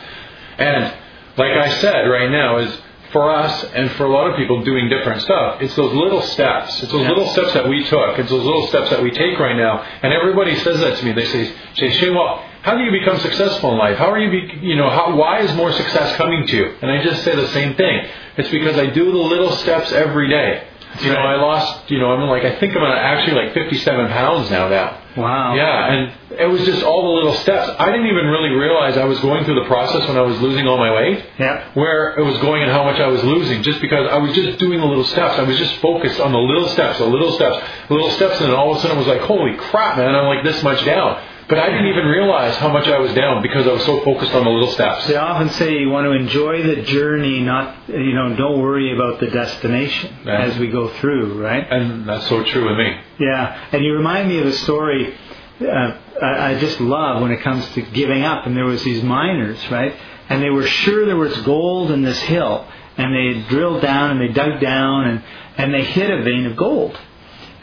And 0.58 0.92
like 1.38 1.56
I 1.56 1.70
said, 1.80 2.04
right 2.04 2.30
now 2.30 2.58
is 2.58 2.78
for 3.12 3.30
us 3.30 3.64
and 3.74 3.90
for 3.92 4.04
a 4.04 4.10
lot 4.10 4.30
of 4.30 4.36
people 4.36 4.62
doing 4.64 4.88
different 4.88 5.22
stuff. 5.22 5.62
It's 5.62 5.74
those 5.76 5.94
little 5.94 6.22
steps. 6.22 6.82
It's 6.82 6.92
those 6.92 7.02
Yeah. 7.02 7.08
little 7.10 7.26
steps 7.26 7.52
that 7.54 7.68
we 7.68 7.84
took. 7.84 8.18
It's 8.18 8.30
those 8.30 8.44
little 8.44 8.66
steps 8.66 8.90
that 8.90 9.02
we 9.02 9.10
take 9.10 9.38
right 9.38 9.56
now. 9.56 9.84
And 10.02 10.12
everybody 10.12 10.54
says 10.56 10.80
that 10.80 10.96
to 10.96 11.04
me. 11.04 11.12
They 11.12 11.24
say, 11.24 11.52
say 11.74 11.90
Shane, 11.90 12.14
well, 12.14 12.42
how 12.62 12.76
do 12.76 12.82
you 12.82 12.90
become 12.90 13.18
successful 13.18 13.72
in 13.72 13.78
life? 13.78 13.96
How 13.96 14.10
are 14.10 14.18
you, 14.18 14.30
be, 14.30 14.58
you 14.60 14.74
know, 14.76 14.90
how, 14.90 15.14
why 15.14 15.38
is 15.40 15.52
more 15.54 15.70
success 15.72 16.16
coming 16.16 16.46
to 16.46 16.56
you? 16.56 16.74
And 16.82 16.90
I 16.90 17.02
just 17.02 17.22
say 17.22 17.34
the 17.36 17.48
same 17.48 17.74
thing. 17.74 18.06
It's 18.36 18.50
because 18.50 18.76
I 18.76 18.86
do 18.86 19.04
the 19.12 19.18
little 19.18 19.52
steps 19.52 19.92
every 19.92 20.28
day. 20.28 20.64
You 21.02 21.12
know. 21.12 21.18
I 21.18 21.36
lost, 21.36 21.90
you 21.90 21.98
know, 21.98 22.12
I'm 22.12 22.28
like, 22.28 22.44
I 22.44 22.58
think 22.58 22.76
I'm 22.76 22.82
actually 22.82 23.34
like 23.34 23.54
57 23.54 24.08
pounds 24.08 24.50
now 24.50 24.68
now. 24.68 25.02
Wow. 25.16 25.54
Yeah, 25.54 25.92
and 25.92 26.12
it 26.38 26.46
was 26.46 26.62
just 26.64 26.82
all 26.82 27.02
the 27.02 27.08
little 27.08 27.34
steps. 27.40 27.70
I 27.78 27.86
didn't 27.86 28.06
even 28.06 28.26
really 28.26 28.50
realize 28.50 28.98
I 28.98 29.04
was 29.04 29.18
going 29.20 29.44
through 29.44 29.54
the 29.54 29.66
process 29.66 30.06
when 30.08 30.18
I 30.18 30.20
was 30.20 30.38
losing 30.40 30.66
all 30.66 30.76
my 30.76 30.92
weight. 30.92 31.24
Yeah. 31.38 31.72
Where 31.72 32.14
it 32.18 32.22
was 32.22 32.38
going 32.38 32.62
and 32.62 32.70
how 32.70 32.84
much 32.84 33.00
I 33.00 33.06
was 33.06 33.24
losing, 33.24 33.62
just 33.62 33.80
because 33.80 34.08
I 34.10 34.18
was 34.18 34.34
just 34.34 34.58
doing 34.58 34.80
the 34.80 34.86
little 34.86 35.04
steps. 35.04 35.38
I 35.38 35.42
was 35.42 35.56
just 35.56 35.74
focused 35.76 36.20
on 36.20 36.32
the 36.32 36.38
little 36.38 36.68
steps, 36.68 36.98
the 36.98 37.06
little 37.06 37.32
steps, 37.32 37.66
the 37.88 37.94
little 37.94 38.10
steps, 38.10 38.40
and 38.40 38.50
then 38.50 38.56
all 38.56 38.72
of 38.72 38.78
a 38.78 38.80
sudden 38.80 38.96
it 38.96 39.00
was 39.00 39.08
like, 39.08 39.22
holy 39.22 39.56
crap, 39.56 39.96
man, 39.96 40.14
I'm 40.14 40.26
like 40.26 40.44
this 40.44 40.62
much 40.62 40.84
down. 40.84 41.22
But 41.48 41.60
I 41.60 41.66
didn't 41.70 41.86
even 41.86 42.06
realize 42.06 42.56
how 42.56 42.68
much 42.68 42.88
I 42.88 42.98
was 42.98 43.14
down 43.14 43.40
because 43.40 43.68
I 43.68 43.72
was 43.72 43.84
so 43.84 44.00
focused 44.02 44.34
on 44.34 44.44
the 44.44 44.50
little 44.50 44.72
steps. 44.72 45.06
They 45.06 45.14
often 45.16 45.48
say 45.50 45.78
you 45.78 45.90
want 45.90 46.06
to 46.06 46.10
enjoy 46.10 46.62
the 46.64 46.82
journey, 46.82 47.40
not 47.40 47.88
you 47.88 48.14
know, 48.14 48.34
don't 48.34 48.60
worry 48.60 48.92
about 48.94 49.20
the 49.20 49.28
destination 49.28 50.12
Yeah. 50.24 50.42
as 50.42 50.58
we 50.58 50.68
go 50.68 50.88
through, 50.94 51.40
right? 51.40 51.64
And 51.70 52.08
that's 52.08 52.26
so 52.28 52.42
true 52.42 52.68
with 52.68 52.78
me. 52.78 52.98
Yeah, 53.20 53.68
and 53.72 53.84
you 53.84 53.94
remind 53.94 54.28
me 54.28 54.40
of 54.40 54.46
a 54.46 54.52
story 54.52 55.14
uh, 55.60 55.98
I, 56.20 56.50
I 56.50 56.58
just 56.58 56.80
love 56.80 57.22
when 57.22 57.30
it 57.30 57.40
comes 57.42 57.66
to 57.74 57.80
giving 57.82 58.22
up. 58.24 58.46
And 58.46 58.56
there 58.56 58.64
was 58.66 58.82
these 58.82 59.02
miners, 59.02 59.58
right? 59.70 59.94
And 60.28 60.42
they 60.42 60.50
were 60.50 60.66
sure 60.66 61.06
there 61.06 61.16
was 61.16 61.36
gold 61.42 61.90
in 61.92 62.02
this 62.02 62.20
hill, 62.22 62.66
and 62.96 63.14
they 63.14 63.48
drilled 63.48 63.82
down 63.82 64.10
and 64.10 64.20
they 64.20 64.32
dug 64.34 64.60
down 64.60 65.06
and 65.08 65.22
and 65.58 65.72
they 65.72 65.84
hit 65.84 66.10
a 66.10 66.22
vein 66.22 66.44
of 66.46 66.56
gold, 66.56 66.98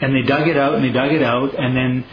and 0.00 0.14
they 0.16 0.22
dug 0.22 0.48
it 0.48 0.56
out 0.56 0.74
and 0.74 0.82
they 0.82 0.90
dug 0.90 1.12
it 1.12 1.22
out, 1.22 1.54
and 1.54 1.76
then 1.76 2.04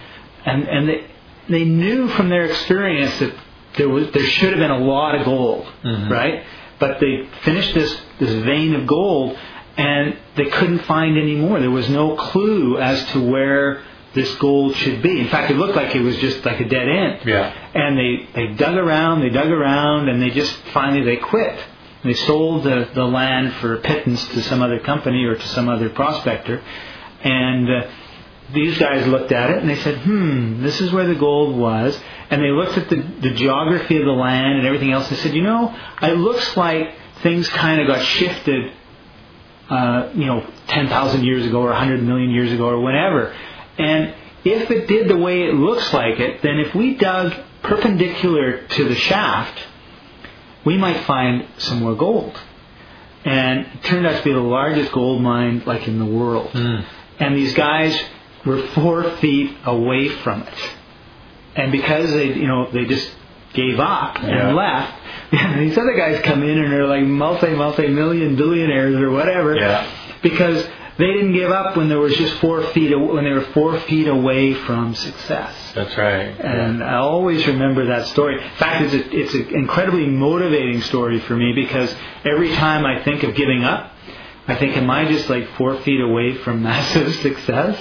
and 0.46 0.68
and 0.68 0.90
they 0.90 1.06
they 1.50 1.66
knew 1.66 2.08
from 2.10 2.30
their 2.30 2.46
experience 2.46 3.18
that 3.20 3.34
there 3.78 3.90
was 3.90 4.12
there 4.12 4.24
should 4.24 4.50
have 4.50 4.60
been 4.60 4.72
a 4.72 4.80
lot 4.80 5.16
of 5.16 5.26
gold, 5.26 5.66
right? 6.10 6.44
But 6.80 7.00
they 7.00 7.28
finished 7.44 7.74
this 7.74 8.02
this 8.20 8.32
vein 8.44 8.76
of 8.76 8.88
gold, 8.88 9.38
and 9.78 10.18
they 10.36 10.46
couldn't 10.46 10.80
find 10.80 11.18
any 11.18 11.36
more. 11.36 11.60
There 11.60 11.72
was 11.72 11.90
no 11.90 12.16
clue 12.16 12.78
as 12.78 13.04
to 13.12 13.22
where 13.32 13.84
this 14.14 14.34
gold 14.36 14.76
should 14.76 15.02
be. 15.02 15.20
In 15.22 15.30
fact, 15.30 15.52
it 15.52 15.58
looked 15.58 15.76
like 15.76 15.96
it 15.96 16.02
was 16.02 16.18
just 16.18 16.46
like 16.46 16.60
a 16.60 16.68
dead 16.68 16.90
end. 16.90 17.22
Yeah. 17.26 17.54
And 17.74 17.98
they 17.98 18.30
they 18.36 18.54
dug 18.54 18.76
around, 18.76 19.22
they 19.22 19.30
dug 19.30 19.50
around, 19.50 20.10
and 20.10 20.22
they 20.22 20.32
just 20.32 20.54
finally 20.74 21.04
they 21.04 21.18
quit. 21.18 21.58
They 22.04 22.16
sold 22.16 22.64
the, 22.64 22.90
the 22.96 23.06
land 23.06 23.54
for 23.56 23.76
a 23.76 23.78
pittance 23.80 24.28
to 24.30 24.42
some 24.42 24.64
other 24.64 24.80
company 24.80 25.24
or 25.24 25.36
to 25.36 25.48
some 25.50 25.70
other 25.70 25.90
prospector, 25.90 26.62
and. 27.24 27.70
Uh, 27.70 27.88
these 28.54 28.78
guys 28.78 29.08
looked 29.08 29.32
at 29.32 29.52
it 29.52 29.58
and 29.58 29.70
they 29.70 29.76
said, 29.78 30.00
hmm, 30.00 30.62
this 30.62 30.82
is 30.82 30.92
where 30.92 31.06
the 31.06 31.16
gold 31.16 31.58
was. 31.58 32.00
And 32.30 32.42
they 32.42 32.50
looked 32.50 32.78
at 32.78 32.90
the, 32.90 33.02
the 33.22 33.32
geography 33.32 33.98
of 33.98 34.06
the 34.06 34.12
land 34.12 34.58
and 34.58 34.68
everything 34.68 34.92
else. 34.92 35.10
They 35.10 35.16
said, 35.18 35.34
you 35.34 35.44
know, 35.44 35.76
it 36.02 36.18
looks 36.18 36.56
like 36.56 36.94
things 37.22 37.48
kind 37.50 37.82
of 37.82 37.88
got 37.88 38.04
shifted, 38.04 38.72
uh, 39.70 40.12
you 40.14 40.26
know, 40.26 40.46
10,000 40.68 41.24
years 41.24 41.46
ago 41.46 41.62
or 41.62 41.70
100 41.70 42.02
million 42.04 42.32
years 42.32 42.52
ago 42.52 42.70
or 42.70 42.82
whenever. 42.82 43.36
And 43.78 44.14
if 44.44 44.72
it 44.72 44.88
did 44.88 45.08
the 45.08 45.18
way 45.18 45.44
it 45.44 45.54
looks 45.54 45.94
like 45.94 46.20
it, 46.20 46.42
then 46.42 46.60
if 46.60 46.74
we 46.74 46.96
dug 46.96 47.34
perpendicular 47.64 48.66
to 48.68 48.88
the 48.88 48.96
shaft, 48.96 49.60
we 50.66 50.78
might 50.78 51.06
find 51.06 51.48
some 51.58 51.80
more 51.80 51.96
gold. 51.96 52.40
And 53.24 53.68
it 53.68 53.84
turned 53.84 54.08
out 54.08 54.18
to 54.18 54.24
be 54.24 54.34
the 54.34 54.40
largest 54.40 54.92
gold 54.92 55.22
mine 55.22 55.64
like 55.66 55.88
in 55.88 56.00
the 56.00 56.06
world. 56.06 56.52
And 57.20 57.38
these 57.38 57.54
guys 57.54 58.00
were 58.46 58.62
four 58.70 59.04
feet 59.18 59.56
away 59.66 60.10
from 60.10 60.42
it. 60.44 60.54
And 61.56 61.72
because 61.72 62.10
they, 62.12 62.34
you 62.34 62.48
know, 62.48 62.70
they 62.72 62.86
just 62.86 63.12
gave 63.54 63.80
up 63.80 64.16
Yeah. 64.24 64.48
and 64.48 64.56
left, 64.56 64.94
these 65.60 65.78
other 65.78 65.96
guys 65.96 66.22
come 66.24 66.42
in 66.44 66.58
and 66.58 66.72
they're 66.72 66.88
like 66.88 67.04
multi, 67.04 67.50
multi 67.54 67.88
million 67.88 68.36
billionaires 68.36 68.96
or 68.96 69.12
whatever. 69.12 69.56
Yeah. 69.56 69.86
Because 70.22 70.66
they 70.98 71.08
didn't 71.08 71.34
give 71.34 71.52
up 71.52 71.76
when 71.76 71.90
there 71.90 72.00
was 72.00 72.16
just 72.16 72.34
four 72.36 72.62
feet, 72.68 72.96
when 72.96 73.24
they 73.24 73.32
were 73.32 73.42
four 73.54 73.80
feet 73.82 74.08
away 74.08 74.54
from 74.54 74.94
success. 74.96 75.54
That's 75.74 75.98
right. 75.98 76.28
And 76.40 76.84
I 76.84 76.98
always 76.98 77.46
remember 77.48 77.86
that 77.88 78.08
story. 78.08 78.42
In 78.42 78.50
fact, 78.58 78.84
it's, 78.86 78.94
a, 78.94 79.18
it's 79.20 79.34
an 79.34 79.56
incredibly 79.56 80.06
motivating 80.08 80.82
story 80.84 81.20
for 81.20 81.36
me 81.36 81.54
because 81.54 81.94
every 82.24 82.52
time 82.54 82.86
I 82.86 83.04
think 83.04 83.24
of 83.24 83.36
giving 83.36 83.64
up, 83.64 83.92
I 84.48 84.56
think, 84.56 84.76
am 84.78 84.90
I 84.90 85.06
just 85.06 85.30
like 85.30 85.48
four 85.56 85.78
feet 85.82 86.02
away 86.02 86.36
from 86.36 86.62
massive 86.72 87.14
success? 87.16 87.78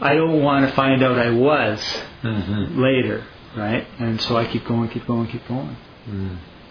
I 0.00 0.14
don't 0.14 0.42
want 0.42 0.68
to 0.68 0.74
find 0.74 1.02
out 1.02 1.18
I 1.18 1.30
was 1.30 1.80
hmm 2.22 2.80
later, 2.80 3.24
right? 3.56 3.86
And 3.98 4.20
so 4.20 4.36
I 4.36 4.46
keep 4.46 4.66
going, 4.66 4.88
keep 4.90 5.06
going, 5.06 5.26
keep 5.28 5.46
going. 5.48 5.76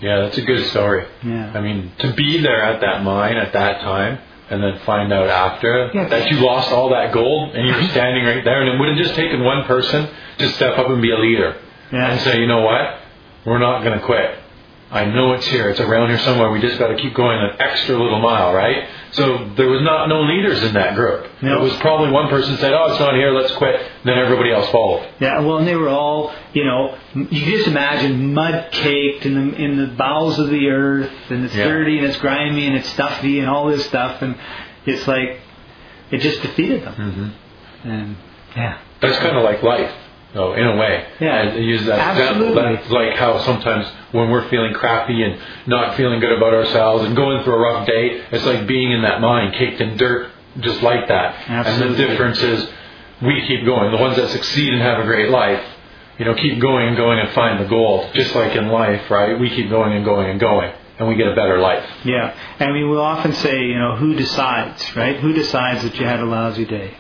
Yeah, 0.02 0.22
that's 0.22 0.38
a 0.38 0.42
good 0.42 0.66
story. 0.68 1.06
Yeah. 1.24 1.52
I 1.54 1.62
mean, 1.62 1.92
to 2.00 2.14
be 2.14 2.42
there 2.42 2.62
at 2.64 2.82
that 2.82 3.04
mine 3.04 3.36
at 3.38 3.54
that 3.54 3.82
time 3.82 4.20
and 4.50 4.64
then 4.64 4.80
find 4.80 5.12
out 5.14 5.28
after 5.28 5.92
Yeah. 5.94 6.08
that 6.08 6.32
you 6.32 6.38
lost 6.40 6.72
all 6.72 6.90
that 6.90 7.14
gold 7.14 7.54
and 7.56 7.68
you 7.68 7.74
were 7.74 7.84
standing 7.96 8.24
right 8.26 8.44
there 8.44 8.62
and 8.62 8.70
it 8.76 8.80
would 8.80 8.90
have 8.90 8.98
just 8.98 9.14
taken 9.16 9.44
one 9.44 9.66
person 9.66 10.08
to 10.40 10.50
step 10.54 10.78
up 10.78 10.88
and 10.90 11.02
be 11.02 11.12
a 11.12 11.18
leader 11.18 11.58
Yeah. 11.92 12.12
and 12.12 12.22
say, 12.22 12.40
you 12.40 12.48
know 12.48 12.62
what, 12.62 13.00
we're 13.46 13.60
not 13.60 13.84
going 13.84 14.00
to 14.00 14.06
quit. 14.06 14.39
I 14.92 15.06
know 15.06 15.34
it's 15.34 15.46
here. 15.46 15.70
It's 15.70 15.80
around 15.80 16.10
here 16.10 16.18
somewhere. 16.20 16.50
We 16.52 16.60
just 16.62 16.80
got 16.80 16.88
to 16.88 16.96
keep 16.96 17.14
going 17.14 17.38
an 17.40 17.58
extra 17.60 17.96
little 17.96 18.20
mile, 18.20 18.54
right? 18.54 18.90
So 19.12 19.52
there 19.56 19.68
was 19.68 19.82
not 19.84 20.10
no 20.10 20.22
leaders 20.22 20.64
in 20.64 20.74
that 20.74 20.96
group. 20.96 21.28
No. 21.44 21.60
It 21.60 21.62
was 21.62 21.76
probably 21.78 22.12
one 22.12 22.28
person 22.30 22.58
said, 22.58 22.74
"Oh, 22.74 22.90
it's 22.92 23.00
not 23.00 23.14
here. 23.14 23.32
Let's 23.32 23.54
quit." 23.56 23.80
Then 24.04 24.18
everybody 24.18 24.52
else 24.52 24.68
followed. 24.72 25.08
Yeah, 25.20 25.42
well, 25.42 25.58
and 25.60 25.68
they 25.68 25.76
were 25.76 25.90
all, 25.90 26.34
you 26.54 26.64
know, 26.64 26.98
you 27.14 27.56
just 27.58 27.68
imagine 27.68 28.34
mud 28.34 28.70
caked 28.72 29.26
in 29.28 29.36
the 29.36 29.56
in 29.62 29.78
the 29.78 29.88
bowels 29.88 30.40
of 30.40 30.50
the 30.50 30.70
earth, 30.70 31.12
and 31.30 31.46
it's 31.46 31.56
Yeah. 31.56 31.66
dirty 31.68 32.00
and 32.00 32.08
it's 32.08 32.18
grimy 32.18 32.66
and 32.66 32.76
it's 32.76 32.90
stuffy 32.90 33.40
and 33.40 33.50
all 33.50 33.68
this 33.68 33.86
stuff, 33.86 34.24
and 34.24 34.36
it's 34.88 35.08
like 35.08 35.40
it 36.10 36.18
just 36.22 36.42
defeated 36.42 36.84
them. 36.84 36.94
Mm-hmm. 36.96 37.90
And 37.92 38.16
yeah, 38.56 38.78
That's 39.02 39.18
kind 39.20 39.38
of 39.38 39.44
like 39.44 39.62
life, 39.62 39.94
though, 40.34 40.54
in 40.54 40.66
a 40.66 40.76
way. 40.78 41.06
Yeah. 41.20 41.52
I 41.54 41.58
use 41.58 41.86
that 41.86 42.00
Absolutely. 42.00 42.48
example. 42.50 42.76
That's 42.76 42.92
like 42.92 43.18
how 43.18 43.40
sometimes 43.44 43.88
when 44.12 44.30
we're 44.30 44.48
feeling 44.50 44.74
crappy 44.74 45.24
and 45.24 45.40
not 45.68 45.96
feeling 45.98 46.20
good 46.20 46.32
about 46.32 46.54
ourselves 46.54 47.06
and 47.06 47.16
going 47.16 47.44
through 47.44 47.56
a 47.56 47.60
rough 47.60 47.88
day, 47.88 48.24
it's 48.32 48.46
like 48.46 48.68
being 48.68 48.92
in 48.92 49.02
that 49.04 49.22
mine 49.22 49.52
caked 49.54 49.82
in 49.82 49.98
dirt, 49.98 50.32
just 50.60 50.82
like 50.84 51.08
that. 51.08 51.36
And 51.50 51.82
the 51.92 51.96
difference 51.98 52.40
is 52.42 52.68
we 53.22 53.46
keep 53.48 53.66
going. 53.66 53.92
The 53.92 53.98
ones 53.98 54.16
that 54.18 54.30
succeed 54.30 54.72
and 54.74 54.82
have 54.82 55.00
a 55.00 55.04
great 55.04 55.30
life, 55.30 55.64
you 56.18 56.26
know, 56.26 56.34
keep 56.36 56.60
going 56.60 56.88
and 56.90 56.98
going 56.98 57.20
and 57.20 57.30
find 57.32 57.60
the 57.64 57.68
goal. 57.70 58.10
Just 58.14 58.36
like 58.36 58.56
in 58.56 58.68
life, 58.70 59.10
right? 59.10 59.40
We 59.40 59.50
keep 59.50 59.70
going 59.70 59.94
and 59.94 60.04
going 60.06 60.30
and 60.30 60.40
going. 60.40 60.72
And 61.00 61.08
we 61.08 61.16
get 61.16 61.28
a 61.28 61.34
better 61.36 61.60
life. 61.60 61.90
yeah. 62.04 62.36
I 62.60 62.74
mean, 62.74 62.90
we'll 62.90 63.00
often 63.02 63.32
say, 63.32 63.58
you 63.64 63.80
know, 63.80 63.96
who 63.96 64.16
decides, 64.16 64.96
right? 64.98 65.16
Who 65.18 65.32
decides 65.32 65.82
that 65.84 65.96
you 65.98 66.06
had 66.06 66.20
a 66.20 66.26
lousy 66.26 66.66
day? 66.66 66.94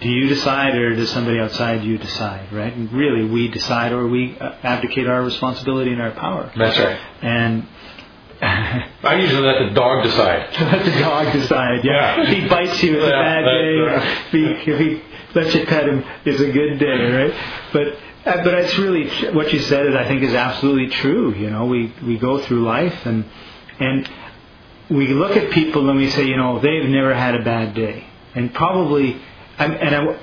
Do 0.00 0.08
you 0.08 0.28
decide, 0.28 0.74
or 0.74 0.94
does 0.96 1.10
somebody 1.10 1.38
outside 1.38 1.84
you 1.84 1.98
decide, 1.98 2.52
right? 2.52 2.74
And 2.74 2.90
really, 2.92 3.28
we 3.28 3.48
decide, 3.48 3.92
or 3.92 4.06
we 4.08 4.38
uh, 4.38 4.54
abdicate 4.62 5.06
our 5.06 5.22
responsibility 5.22 5.92
and 5.92 6.00
our 6.00 6.12
power. 6.12 6.50
That's 6.56 6.78
right. 6.78 6.98
And 7.22 7.66
I 8.42 9.16
usually 9.16 9.42
let 9.46 9.68
the 9.68 9.74
dog 9.74 10.02
decide. 10.04 10.50
Let 10.60 10.84
the 10.86 10.98
dog 11.00 11.32
decide. 11.34 11.84
Yeah. 11.84 12.16
Yeah. 12.16 12.22
If 12.22 12.28
he 12.42 12.48
bites 12.48 12.82
you, 12.82 12.96
it's 12.96 13.06
a 13.06 13.10
bad 13.10 13.44
day. 13.44 13.76
right. 13.76 14.18
If 14.26 14.32
he, 14.32 14.70
if 14.72 14.78
he 14.78 15.02
lets 15.38 15.54
you 15.54 15.66
pet 15.66 15.86
him, 15.86 16.02
it's 16.24 16.40
a 16.40 16.50
good 16.50 16.78
day, 16.78 17.10
right? 17.12 17.34
But 17.72 17.88
uh, 18.24 18.42
but 18.44 18.54
it's 18.54 18.78
really 18.78 19.08
what 19.34 19.52
you 19.52 19.58
said. 19.60 19.86
Is 19.86 19.94
I 19.94 20.08
think 20.08 20.22
is 20.22 20.32
absolutely 20.34 20.88
true. 20.88 21.34
You 21.34 21.50
know, 21.50 21.66
we 21.66 21.92
we 22.02 22.18
go 22.18 22.38
through 22.38 22.64
life 22.64 23.04
and 23.04 23.26
and 23.78 24.10
we 24.90 25.08
look 25.08 25.36
at 25.36 25.50
people 25.50 25.88
and 25.88 25.98
we 25.98 26.10
say, 26.10 26.24
you 26.24 26.36
know, 26.36 26.58
they've 26.60 26.88
never 26.88 27.14
had 27.14 27.34
a 27.34 27.42
bad 27.44 27.74
day, 27.74 28.06
and 28.34 28.52
probably, 28.52 29.20
I'm- 29.60 29.76
and 29.80 29.94
I, 29.94 30.16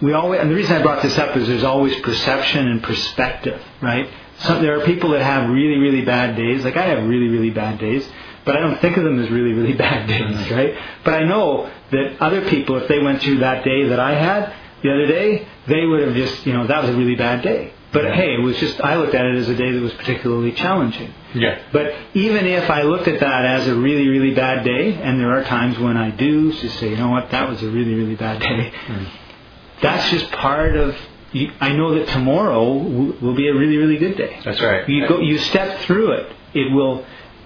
we 0.00 0.12
always. 0.12 0.40
And 0.40 0.50
the 0.50 0.54
reason 0.54 0.76
I 0.76 0.82
brought 0.82 1.02
this 1.02 1.16
up 1.18 1.36
is 1.36 1.48
there's 1.48 1.64
always 1.64 1.94
perception 2.00 2.66
and 2.68 2.82
perspective, 2.82 3.60
right? 3.80 4.08
There 4.48 4.78
are 4.80 4.84
people 4.84 5.10
that 5.10 5.22
have 5.22 5.48
really 5.48 5.78
really 5.78 6.02
bad 6.02 6.36
days. 6.36 6.64
Like 6.64 6.76
I 6.76 6.86
have 6.86 7.06
really 7.06 7.28
really 7.28 7.50
bad 7.50 7.78
days. 7.78 8.06
But 8.44 8.56
I 8.56 8.60
don't 8.60 8.80
think 8.80 8.96
of 8.96 9.04
them 9.04 9.20
as 9.22 9.30
really, 9.30 9.52
really 9.52 9.72
bad 9.88 10.08
days, 10.08 10.50
right? 10.50 10.76
But 11.04 11.14
I 11.14 11.22
know 11.24 11.70
that 11.92 12.16
other 12.20 12.48
people, 12.48 12.76
if 12.76 12.88
they 12.88 12.98
went 12.98 13.22
through 13.22 13.38
that 13.38 13.62
day 13.64 13.84
that 13.88 14.00
I 14.00 14.14
had 14.14 14.52
the 14.82 14.90
other 14.92 15.06
day, 15.06 15.46
they 15.68 15.86
would 15.86 16.02
have 16.02 16.14
just, 16.16 16.44
you 16.44 16.52
know, 16.52 16.66
that 16.66 16.82
was 16.82 16.90
a 16.90 16.96
really 16.96 17.14
bad 17.14 17.42
day. 17.42 17.72
But 17.92 18.14
hey, 18.14 18.34
it 18.34 18.40
was 18.42 18.56
just, 18.58 18.80
I 18.80 18.96
looked 18.96 19.14
at 19.14 19.24
it 19.26 19.36
as 19.36 19.48
a 19.48 19.54
day 19.54 19.70
that 19.70 19.80
was 19.80 19.92
particularly 19.92 20.52
challenging. 20.52 21.12
Yeah. 21.34 21.62
But 21.72 21.94
even 22.14 22.46
if 22.46 22.70
I 22.70 22.82
looked 22.82 23.06
at 23.06 23.20
that 23.20 23.44
as 23.44 23.68
a 23.68 23.74
really, 23.74 24.08
really 24.08 24.34
bad 24.34 24.64
day, 24.64 24.94
and 24.94 25.20
there 25.20 25.32
are 25.38 25.44
times 25.44 25.78
when 25.78 25.96
I 25.96 26.10
do 26.10 26.52
just 26.52 26.78
say, 26.78 26.90
you 26.90 26.96
know 26.96 27.10
what, 27.10 27.30
that 27.30 27.48
was 27.48 27.62
a 27.62 27.68
really, 27.70 27.94
really 27.94 28.14
bad 28.14 28.40
day, 28.40 28.72
mm. 28.86 29.08
that's 29.82 30.10
just 30.10 30.30
part 30.32 30.74
of, 30.74 30.96
I 31.60 31.72
know 31.72 31.94
that 31.96 32.08
tomorrow 32.08 32.72
will 32.72 33.34
be 33.34 33.48
a 33.48 33.54
really, 33.54 33.76
really 33.76 33.98
good 33.98 34.16
day. 34.16 34.40
That's 34.44 34.60
right. 34.60 34.88
You 34.88 35.06
go, 35.06 35.20
you 35.20 35.38
step 35.38 35.80
through 35.80 36.12
it, 36.12 36.36
it 36.54 36.72
will. 36.72 37.04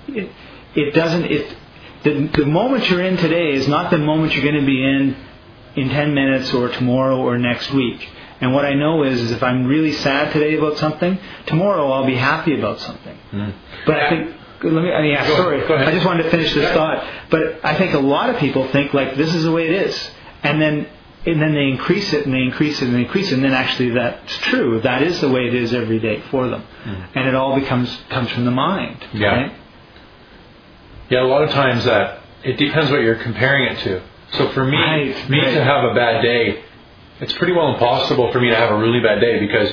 It, 0.08 0.30
it 0.74 0.92
doesn't. 0.92 1.24
It 1.24 1.56
the, 2.06 2.28
the 2.38 2.46
moment 2.46 2.88
you're 2.88 3.02
in 3.02 3.16
today 3.16 3.52
is 3.52 3.66
not 3.66 3.90
the 3.90 3.98
moment 3.98 4.34
you're 4.34 4.44
going 4.44 4.60
to 4.60 4.66
be 4.66 4.82
in 4.82 5.16
in 5.76 5.88
10 5.90 6.14
minutes 6.14 6.54
or 6.54 6.68
tomorrow 6.68 7.18
or 7.18 7.36
next 7.38 7.72
week. 7.72 8.08
And 8.40 8.52
what 8.54 8.64
I 8.66 8.74
know 8.74 9.02
is, 9.02 9.20
is 9.20 9.30
if 9.32 9.42
I'm 9.42 9.66
really 9.66 9.92
sad 9.92 10.32
today 10.32 10.56
about 10.56 10.76
something, 10.78 11.18
tomorrow 11.46 11.90
I'll 11.90 12.06
be 12.06 12.16
happy 12.16 12.58
about 12.58 12.78
something. 12.80 13.16
Mm. 13.32 13.54
But 13.86 13.96
I 14.00 14.08
think 14.10 14.36
let 14.62 14.82
me. 14.84 14.92
I 14.92 15.02
mean, 15.02 15.12
yeah, 15.12 15.26
Go- 15.26 15.36
sorry. 15.36 15.66
go. 15.66 15.76
I 15.76 15.90
just 15.92 16.04
wanted 16.06 16.24
to 16.24 16.30
finish 16.30 16.52
this 16.54 16.70
thought. 16.72 17.04
But 17.30 17.64
I 17.64 17.74
think 17.76 17.94
a 17.94 17.98
lot 17.98 18.30
of 18.30 18.36
people 18.38 18.68
think 18.68 18.92
like 18.94 19.16
this 19.16 19.34
is 19.34 19.44
the 19.44 19.52
way 19.52 19.66
it 19.68 19.86
is, 19.86 20.10
and 20.42 20.60
then 20.60 20.86
and 21.26 21.40
then 21.42 21.54
they 21.54 21.68
increase 21.68 22.12
it 22.12 22.24
and 22.24 22.32
they 22.34 22.42
increase 22.42 22.80
it 22.80 22.86
and 22.86 22.94
they 22.94 23.02
increase 23.02 23.30
it, 23.30 23.34
and 23.34 23.44
then 23.44 23.52
actually 23.52 23.90
that's 23.90 24.36
true. 24.38 24.80
That 24.82 25.02
is 25.02 25.20
the 25.20 25.28
way 25.28 25.46
it 25.46 25.54
is 25.54 25.72
every 25.74 25.98
day 25.98 26.20
for 26.30 26.48
them, 26.48 26.62
and 27.14 27.28
it 27.28 27.34
all 27.34 27.54
becomes 27.58 27.94
comes 28.10 28.30
from 28.30 28.44
the 28.44 28.50
mind. 28.50 29.04
Yeah. 29.12 29.28
Right? 29.34 29.52
Yeah, 31.08 31.22
a 31.22 31.24
lot 31.28 31.42
of 31.42 31.50
times 31.50 31.84
that 31.84 32.20
it 32.44 32.56
depends 32.58 32.90
what 32.90 33.00
you're 33.02 33.16
comparing 33.22 33.64
it 33.76 33.78
to. 33.84 34.02
So 34.32 34.48
for 34.50 34.64
me, 34.64 34.76
Right, 34.76 35.30
me 35.30 35.38
right. 35.38 35.54
to 35.54 35.62
have 35.64 35.84
a 35.84 35.94
bad 35.94 36.22
day, 36.22 36.64
it's 37.20 37.32
pretty 37.34 37.52
well 37.52 37.72
impossible 37.72 38.30
for 38.32 38.40
me 38.40 38.50
to 38.50 38.56
have 38.56 38.70
a 38.70 38.76
really 38.78 39.00
bad 39.00 39.20
day 39.20 39.40
because 39.40 39.70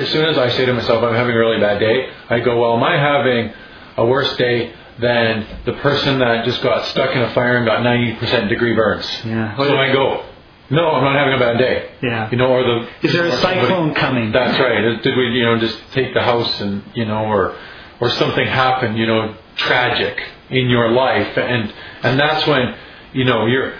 as 0.00 0.08
soon 0.10 0.26
as 0.26 0.38
I 0.38 0.48
say 0.50 0.64
to 0.66 0.72
myself 0.72 1.02
I'm 1.02 1.14
having 1.14 1.34
a 1.34 1.38
really 1.38 1.60
bad 1.60 1.78
day, 1.78 2.08
I 2.30 2.40
go, 2.40 2.60
well, 2.60 2.76
am 2.76 2.82
I 2.82 2.96
having 2.96 3.52
a 3.96 4.06
worse 4.06 4.34
day 4.36 4.72
than 4.98 5.46
the 5.66 5.72
person 5.74 6.20
that 6.20 6.44
just 6.44 6.62
got 6.62 6.86
stuck 6.86 7.14
in 7.14 7.20
a 7.22 7.30
fire 7.34 7.56
and 7.58 7.66
got 7.66 7.80
90% 7.80 8.48
degree 8.48 8.74
burns? 8.74 9.06
Yeah. 9.24 9.56
So 9.56 9.76
I 9.76 9.92
go, 9.92 10.24
no, 10.70 10.88
I'm 10.90 11.04
not 11.04 11.16
having 11.16 11.34
a 11.34 11.38
bad 11.38 11.58
day. 11.58 11.90
Yeah. 12.02 12.30
You 12.30 12.38
know, 12.38 12.46
or 12.50 12.62
the 12.62 12.88
Is 13.06 13.12
there 13.12 13.24
a 13.26 13.28
or 13.28 13.36
somebody- 13.36 13.60
cyclone 13.60 13.94
coming? 13.94 14.32
That's 14.32 14.58
right. 14.58 15.02
Did 15.02 15.16
we, 15.16 15.28
you 15.30 15.44
know, 15.44 15.58
just 15.58 15.78
take 15.92 16.14
the 16.14 16.22
house 16.22 16.60
and 16.60 16.82
you 16.94 17.04
know, 17.04 17.24
or 17.26 17.54
or 18.00 18.08
something 18.10 18.46
happened, 18.46 18.96
you 18.96 19.06
know, 19.06 19.34
tragic 19.56 20.18
in 20.50 20.68
your 20.70 20.90
life, 20.90 21.36
and 21.36 21.72
and 22.02 22.18
that's 22.18 22.46
when 22.46 22.74
you 23.12 23.24
know 23.24 23.44
you're 23.46 23.74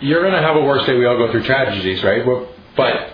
you're 0.00 0.20
going 0.20 0.34
to 0.34 0.42
have 0.42 0.56
a 0.56 0.62
worse 0.62 0.84
day. 0.86 0.96
We 0.96 1.06
all 1.06 1.16
go 1.16 1.30
through 1.30 1.44
tragedies, 1.44 2.02
right? 2.02 2.24
But 2.76 3.12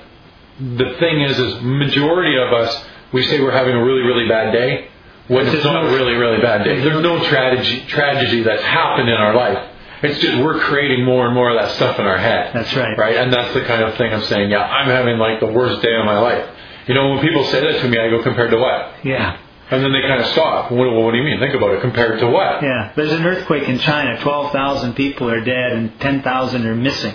the 0.59 0.97
thing 0.99 1.23
is, 1.23 1.39
is 1.39 1.63
majority 1.63 2.37
of 2.37 2.53
us 2.53 2.85
we 3.13 3.25
say 3.27 3.41
we're 3.41 3.53
having 3.53 3.75
a 3.75 3.85
really 3.85 4.03
really 4.03 4.29
bad 4.29 4.53
day 4.53 4.89
when 5.29 5.47
it's 5.47 5.65
not 5.65 5.85
no- 5.85 5.95
really 5.95 6.15
really 6.15 6.41
bad 6.41 6.65
day. 6.65 6.81
There's 6.81 7.03
no 7.03 7.23
tragedy 7.25 7.85
tragedy 7.87 8.43
that's 8.43 8.63
happened 8.63 9.09
in 9.09 9.17
our 9.17 9.35
life. 9.35 9.69
It's 10.03 10.19
just 10.19 10.43
we're 10.43 10.59
creating 10.59 11.05
more 11.05 11.27
and 11.27 11.35
more 11.35 11.51
of 11.51 11.63
that 11.63 11.77
stuff 11.77 11.99
in 11.99 12.07
our 12.07 12.19
head. 12.19 12.53
That's 12.55 12.75
right. 12.75 12.99
Right? 12.99 13.17
And 13.17 13.33
that's 13.33 13.55
the 13.55 13.63
kind 13.63 13.83
of 13.83 13.95
thing 13.97 14.13
I'm 14.13 14.23
saying, 14.23 14.51
yeah, 14.51 14.63
I'm 14.65 14.89
having 14.89 15.19
like 15.19 15.39
the 15.39 15.47
worst 15.47 15.81
day 15.81 15.95
of 15.95 16.05
my 16.05 16.19
life. 16.19 16.49
You 16.89 16.95
know, 16.95 17.11
when 17.11 17.21
people 17.21 17.45
say 17.45 17.61
that 17.61 17.81
to 17.83 17.89
me, 17.89 17.99
I 17.99 18.11
go, 18.11 18.21
compared 18.23 18.51
to 18.51 18.59
what? 18.59 19.05
Yeah. 19.05 19.39
And 19.73 19.83
then 19.83 19.93
they 19.93 20.03
kind 20.03 20.21
of 20.21 20.27
stop. 20.29 20.71
What, 20.71 20.93
what 20.93 21.13
do 21.13 21.19
you 21.19 21.25
mean? 21.25 21.41
Think 21.41 21.55
about 21.55 21.75
it. 21.75 21.81
Compared 21.81 22.21
to 22.21 22.27
what? 22.27 22.63
Yeah. 22.63 22.93
There's 22.95 23.13
an 23.13 23.25
earthquake 23.25 23.69
in 23.69 23.79
China. 23.79 24.21
12,000 24.21 24.95
people 24.95 25.31
are 25.31 25.41
dead 25.41 25.73
and 25.73 25.99
10,000 26.01 26.67
are 26.67 26.75
missing. 26.75 27.15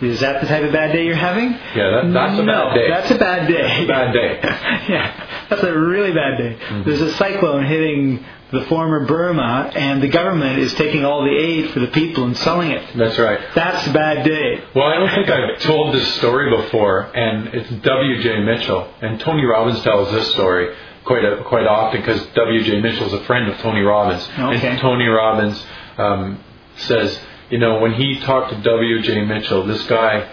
Is 0.00 0.20
that 0.20 0.40
the 0.40 0.48
type 0.48 0.64
of 0.64 0.72
bad 0.72 0.92
day 0.92 1.06
you're 1.06 1.14
having? 1.14 1.52
Yeah, 1.52 2.02
that, 2.02 2.10
that's 2.12 2.38
a 2.38 2.42
no, 2.42 2.52
bad 2.52 2.74
day. 2.74 2.88
That's 2.88 3.10
a 3.12 3.18
bad 3.18 3.46
day. 3.46 3.86
Bad 3.86 4.12
day. 4.14 4.40
yeah, 4.88 5.46
that's 5.48 5.62
a 5.62 5.78
really 5.78 6.12
bad 6.12 6.38
day. 6.38 6.56
Mm-hmm. 6.58 6.88
There's 6.88 7.00
a 7.02 7.12
cyclone 7.14 7.66
hitting 7.66 8.24
the 8.50 8.64
former 8.66 9.06
Burma, 9.06 9.70
and 9.74 10.02
the 10.02 10.08
government 10.08 10.58
is 10.58 10.74
taking 10.74 11.04
all 11.04 11.24
the 11.24 11.30
aid 11.30 11.70
for 11.70 11.78
the 11.80 11.86
people 11.88 12.24
and 12.24 12.36
selling 12.38 12.70
it. 12.72 12.84
That's 12.96 13.18
right. 13.18 13.40
That's 13.54 13.86
a 13.86 13.92
bad 13.92 14.24
day. 14.24 14.62
Well, 14.74 14.86
I 14.86 14.94
don't 14.96 15.14
think 15.14 15.30
I've 15.30 15.60
told 15.60 15.94
this 15.94 16.14
story 16.16 16.50
before, 16.62 17.16
and 17.16 17.48
it's 17.54 17.70
W.J. 17.70 18.40
Mitchell, 18.40 18.92
and 19.00 19.20
Tony 19.20 19.44
Robbins 19.44 19.82
tells 19.82 20.10
this 20.10 20.32
story 20.32 20.74
quite 21.04 21.24
a, 21.24 21.42
quite 21.44 21.66
often 21.66 22.00
because 22.00 22.24
W.J. 22.34 22.80
Mitchell's 22.80 23.12
a 23.12 23.24
friend 23.24 23.48
of 23.50 23.58
Tony 23.58 23.80
Robbins, 23.80 24.26
Okay. 24.38 24.66
and 24.68 24.78
Tony 24.80 25.06
Robbins 25.06 25.62
um, 25.98 26.38
says, 26.76 27.18
you 27.50 27.58
know, 27.58 27.80
when 27.80 27.94
he 27.94 28.18
talked 28.20 28.50
to 28.52 28.60
W.J. 28.62 29.24
Mitchell, 29.24 29.66
this 29.66 29.82
guy's 29.84 30.28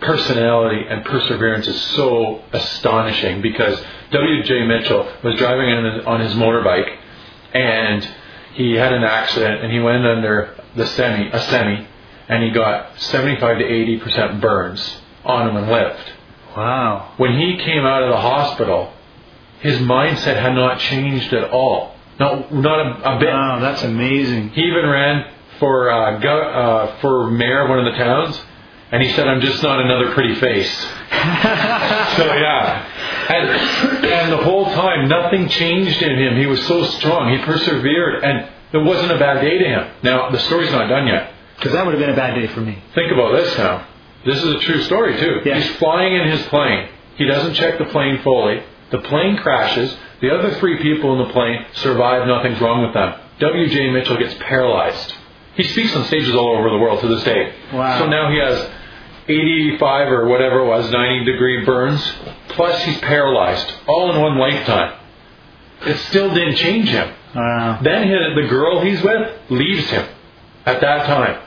personality 0.00 0.82
and 0.88 1.04
perseverance 1.04 1.66
is 1.66 1.80
so 1.80 2.42
astonishing 2.52 3.40
because 3.40 3.82
W.J. 4.10 4.66
Mitchell 4.66 5.10
was 5.22 5.34
driving 5.36 5.70
on 5.72 5.84
his, 5.94 6.06
on 6.06 6.20
his 6.20 6.34
motorbike, 6.34 6.96
and 7.52 8.06
he 8.54 8.74
had 8.74 8.92
an 8.92 9.02
accident, 9.02 9.62
and 9.62 9.72
he 9.72 9.80
went 9.80 10.04
under 10.06 10.54
the 10.76 10.86
semi, 10.86 11.28
a 11.30 11.40
semi, 11.40 11.86
and 12.28 12.42
he 12.42 12.50
got 12.50 12.98
75 13.00 13.58
to 13.58 13.64
80 13.64 13.98
percent 14.00 14.40
burns 14.40 14.98
on 15.24 15.48
him 15.48 15.56
and 15.56 15.68
lived. 15.68 16.12
Wow. 16.56 17.14
When 17.16 17.38
he 17.38 17.56
came 17.56 17.84
out 17.84 18.02
of 18.02 18.10
the 18.10 18.20
hospital, 18.20 18.92
his 19.60 19.78
mindset 19.78 20.40
had 20.40 20.54
not 20.54 20.78
changed 20.78 21.32
at 21.32 21.50
all. 21.50 21.94
No, 22.18 22.46
not 22.50 22.80
a, 22.80 23.16
a 23.16 23.18
bit. 23.18 23.28
Wow, 23.28 23.58
that's 23.60 23.82
amazing. 23.82 24.50
He 24.50 24.62
even 24.62 24.88
ran 24.88 25.32
for 25.58 25.90
uh, 25.90 26.18
go, 26.18 26.38
uh, 26.38 26.96
for 27.00 27.30
mayor 27.30 27.64
of 27.64 27.70
one 27.70 27.84
of 27.84 27.92
the 27.92 27.98
towns, 27.98 28.40
and 28.92 29.02
he 29.02 29.12
said, 29.14 29.26
"I'm 29.26 29.40
just 29.40 29.62
not 29.62 29.80
another 29.80 30.12
pretty 30.12 30.34
face." 30.36 30.72
so 30.78 32.34
yeah, 32.34 32.86
and 33.28 34.04
and 34.06 34.32
the 34.32 34.42
whole 34.44 34.66
time 34.66 35.08
nothing 35.08 35.48
changed 35.48 36.02
in 36.02 36.18
him. 36.18 36.36
He 36.36 36.46
was 36.46 36.64
so 36.66 36.84
strong. 36.84 37.36
He 37.36 37.44
persevered, 37.44 38.22
and 38.22 38.48
it 38.72 38.78
wasn't 38.78 39.10
a 39.12 39.18
bad 39.18 39.40
day 39.40 39.58
to 39.58 39.64
him. 39.64 39.90
Now 40.02 40.30
the 40.30 40.38
story's 40.38 40.70
not 40.70 40.88
done 40.88 41.06
yet. 41.06 41.32
Because 41.56 41.72
that 41.72 41.86
would 41.86 41.94
have 41.94 42.00
been 42.00 42.10
a 42.10 42.16
bad 42.16 42.34
day 42.34 42.46
for 42.48 42.60
me. 42.60 42.78
Think 42.94 43.12
about 43.12 43.32
this 43.36 43.56
now. 43.56 43.86
This 44.26 44.42
is 44.42 44.54
a 44.54 44.58
true 44.60 44.82
story 44.82 45.18
too. 45.18 45.40
Yeah. 45.44 45.60
He's 45.60 45.76
flying 45.76 46.14
in 46.14 46.28
his 46.28 46.42
plane. 46.46 46.88
He 47.16 47.26
doesn't 47.26 47.54
check 47.54 47.78
the 47.78 47.84
plane 47.86 48.20
fully. 48.22 48.62
The 48.94 49.00
plane 49.08 49.36
crashes. 49.38 49.92
The 50.20 50.32
other 50.32 50.54
three 50.60 50.80
people 50.80 51.20
in 51.20 51.26
the 51.26 51.32
plane 51.32 51.66
survive. 51.72 52.28
Nothing's 52.28 52.60
wrong 52.60 52.84
with 52.84 52.94
them. 52.94 53.18
W.J. 53.40 53.90
Mitchell 53.90 54.16
gets 54.16 54.34
paralyzed. 54.34 55.12
He 55.56 55.64
speaks 55.64 55.96
on 55.96 56.04
stages 56.04 56.32
all 56.36 56.56
over 56.56 56.70
the 56.70 56.78
world 56.78 57.00
to 57.00 57.08
this 57.08 57.24
day. 57.24 57.52
Wow. 57.72 57.98
So 57.98 58.06
now 58.06 58.30
he 58.30 58.38
has 58.38 58.70
85 59.26 60.12
or 60.12 60.28
whatever 60.28 60.60
it 60.60 60.66
was, 60.66 60.88
90 60.92 61.24
degree 61.24 61.64
burns. 61.64 62.00
Plus 62.50 62.84
he's 62.84 62.98
paralyzed, 62.98 63.74
all 63.88 64.12
in 64.14 64.20
one 64.20 64.38
lifetime. 64.38 64.96
It 65.86 65.96
still 65.96 66.32
didn't 66.32 66.54
change 66.54 66.88
him. 66.88 67.12
Wow. 67.34 67.80
Then 67.82 68.06
his, 68.06 68.20
the 68.36 68.46
girl 68.48 68.80
he's 68.80 69.02
with 69.02 69.50
leaves 69.50 69.90
him 69.90 70.06
at 70.66 70.80
that 70.82 71.06
time. 71.06 71.42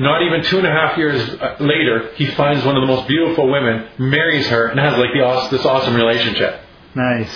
Not 0.00 0.22
even 0.22 0.42
two 0.44 0.56
and 0.56 0.66
a 0.66 0.70
half 0.70 0.96
years 0.96 1.20
uh, 1.34 1.56
later, 1.60 2.10
he 2.14 2.26
finds 2.28 2.64
one 2.64 2.74
of 2.74 2.80
the 2.80 2.86
most 2.86 3.06
beautiful 3.06 3.50
women, 3.50 3.86
marries 3.98 4.46
her, 4.46 4.68
and 4.68 4.80
has 4.80 4.96
like 4.96 5.10
the 5.12 5.56
this 5.56 5.66
awesome 5.66 5.94
relationship. 5.94 6.58
Nice. 6.94 7.30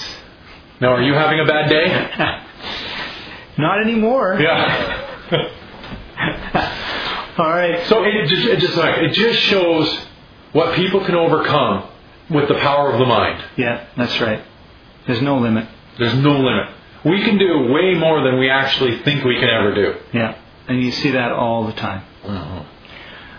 Now, 0.81 0.95
are 0.95 1.03
you 1.03 1.13
having 1.13 1.41
a 1.41 1.45
bad 1.45 1.69
day? 1.69 1.87
Not 3.59 3.83
anymore. 3.83 4.39
Yeah. 4.41 5.31
All 7.39 7.51
right. 7.51 7.87
so 7.87 8.03
it 8.03 8.27
just, 8.29 8.47
it 8.47 8.59
just 8.61 8.77
like 8.77 8.97
it 8.99 9.13
just 9.13 9.41
shows 9.41 9.99
what 10.53 10.75
people 10.75 11.05
can 11.05 11.17
overcome 11.17 11.89
with 12.31 12.49
the 12.49 12.55
power 12.55 12.93
of 12.93 12.99
the 12.99 13.05
mind. 13.05 13.45
Yeah, 13.57 13.87
that's 13.97 14.19
right. 14.21 14.43
There's 15.07 15.21
no 15.21 15.39
limit. 15.39 15.69
There's 15.99 16.15
no 16.15 16.39
limit. 16.39 16.69
We 17.05 17.23
can 17.25 17.37
do 17.37 17.73
way 17.73 17.95
more 17.95 18.23
than 18.25 18.39
we 18.39 18.49
actually 18.49 19.03
think 19.03 19.25
we 19.25 19.39
can 19.39 19.51
ever 19.51 19.75
do. 19.75 19.95
Yeah, 20.15 20.39
and 20.69 20.83
you 20.83 20.93
see 20.93 21.11
that 21.13 21.33
all 21.33 21.67
the 21.67 21.73
time. 21.75 22.03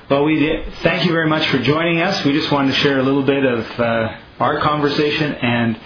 Well, 0.09 0.23
we 0.23 0.37
did, 0.39 0.71
thank 0.83 1.05
you 1.05 1.11
very 1.11 1.27
much 1.27 1.47
for 1.47 1.57
joining 1.57 1.99
us. 1.99 2.23
We 2.23 2.33
just 2.33 2.51
wanted 2.51 2.73
to 2.73 2.77
share 2.77 2.99
a 2.99 3.03
little 3.03 3.23
bit 3.23 3.43
of 3.43 3.79
uh, 3.79 4.17
our 4.39 4.59
conversation 4.59 5.33
and 5.33 5.79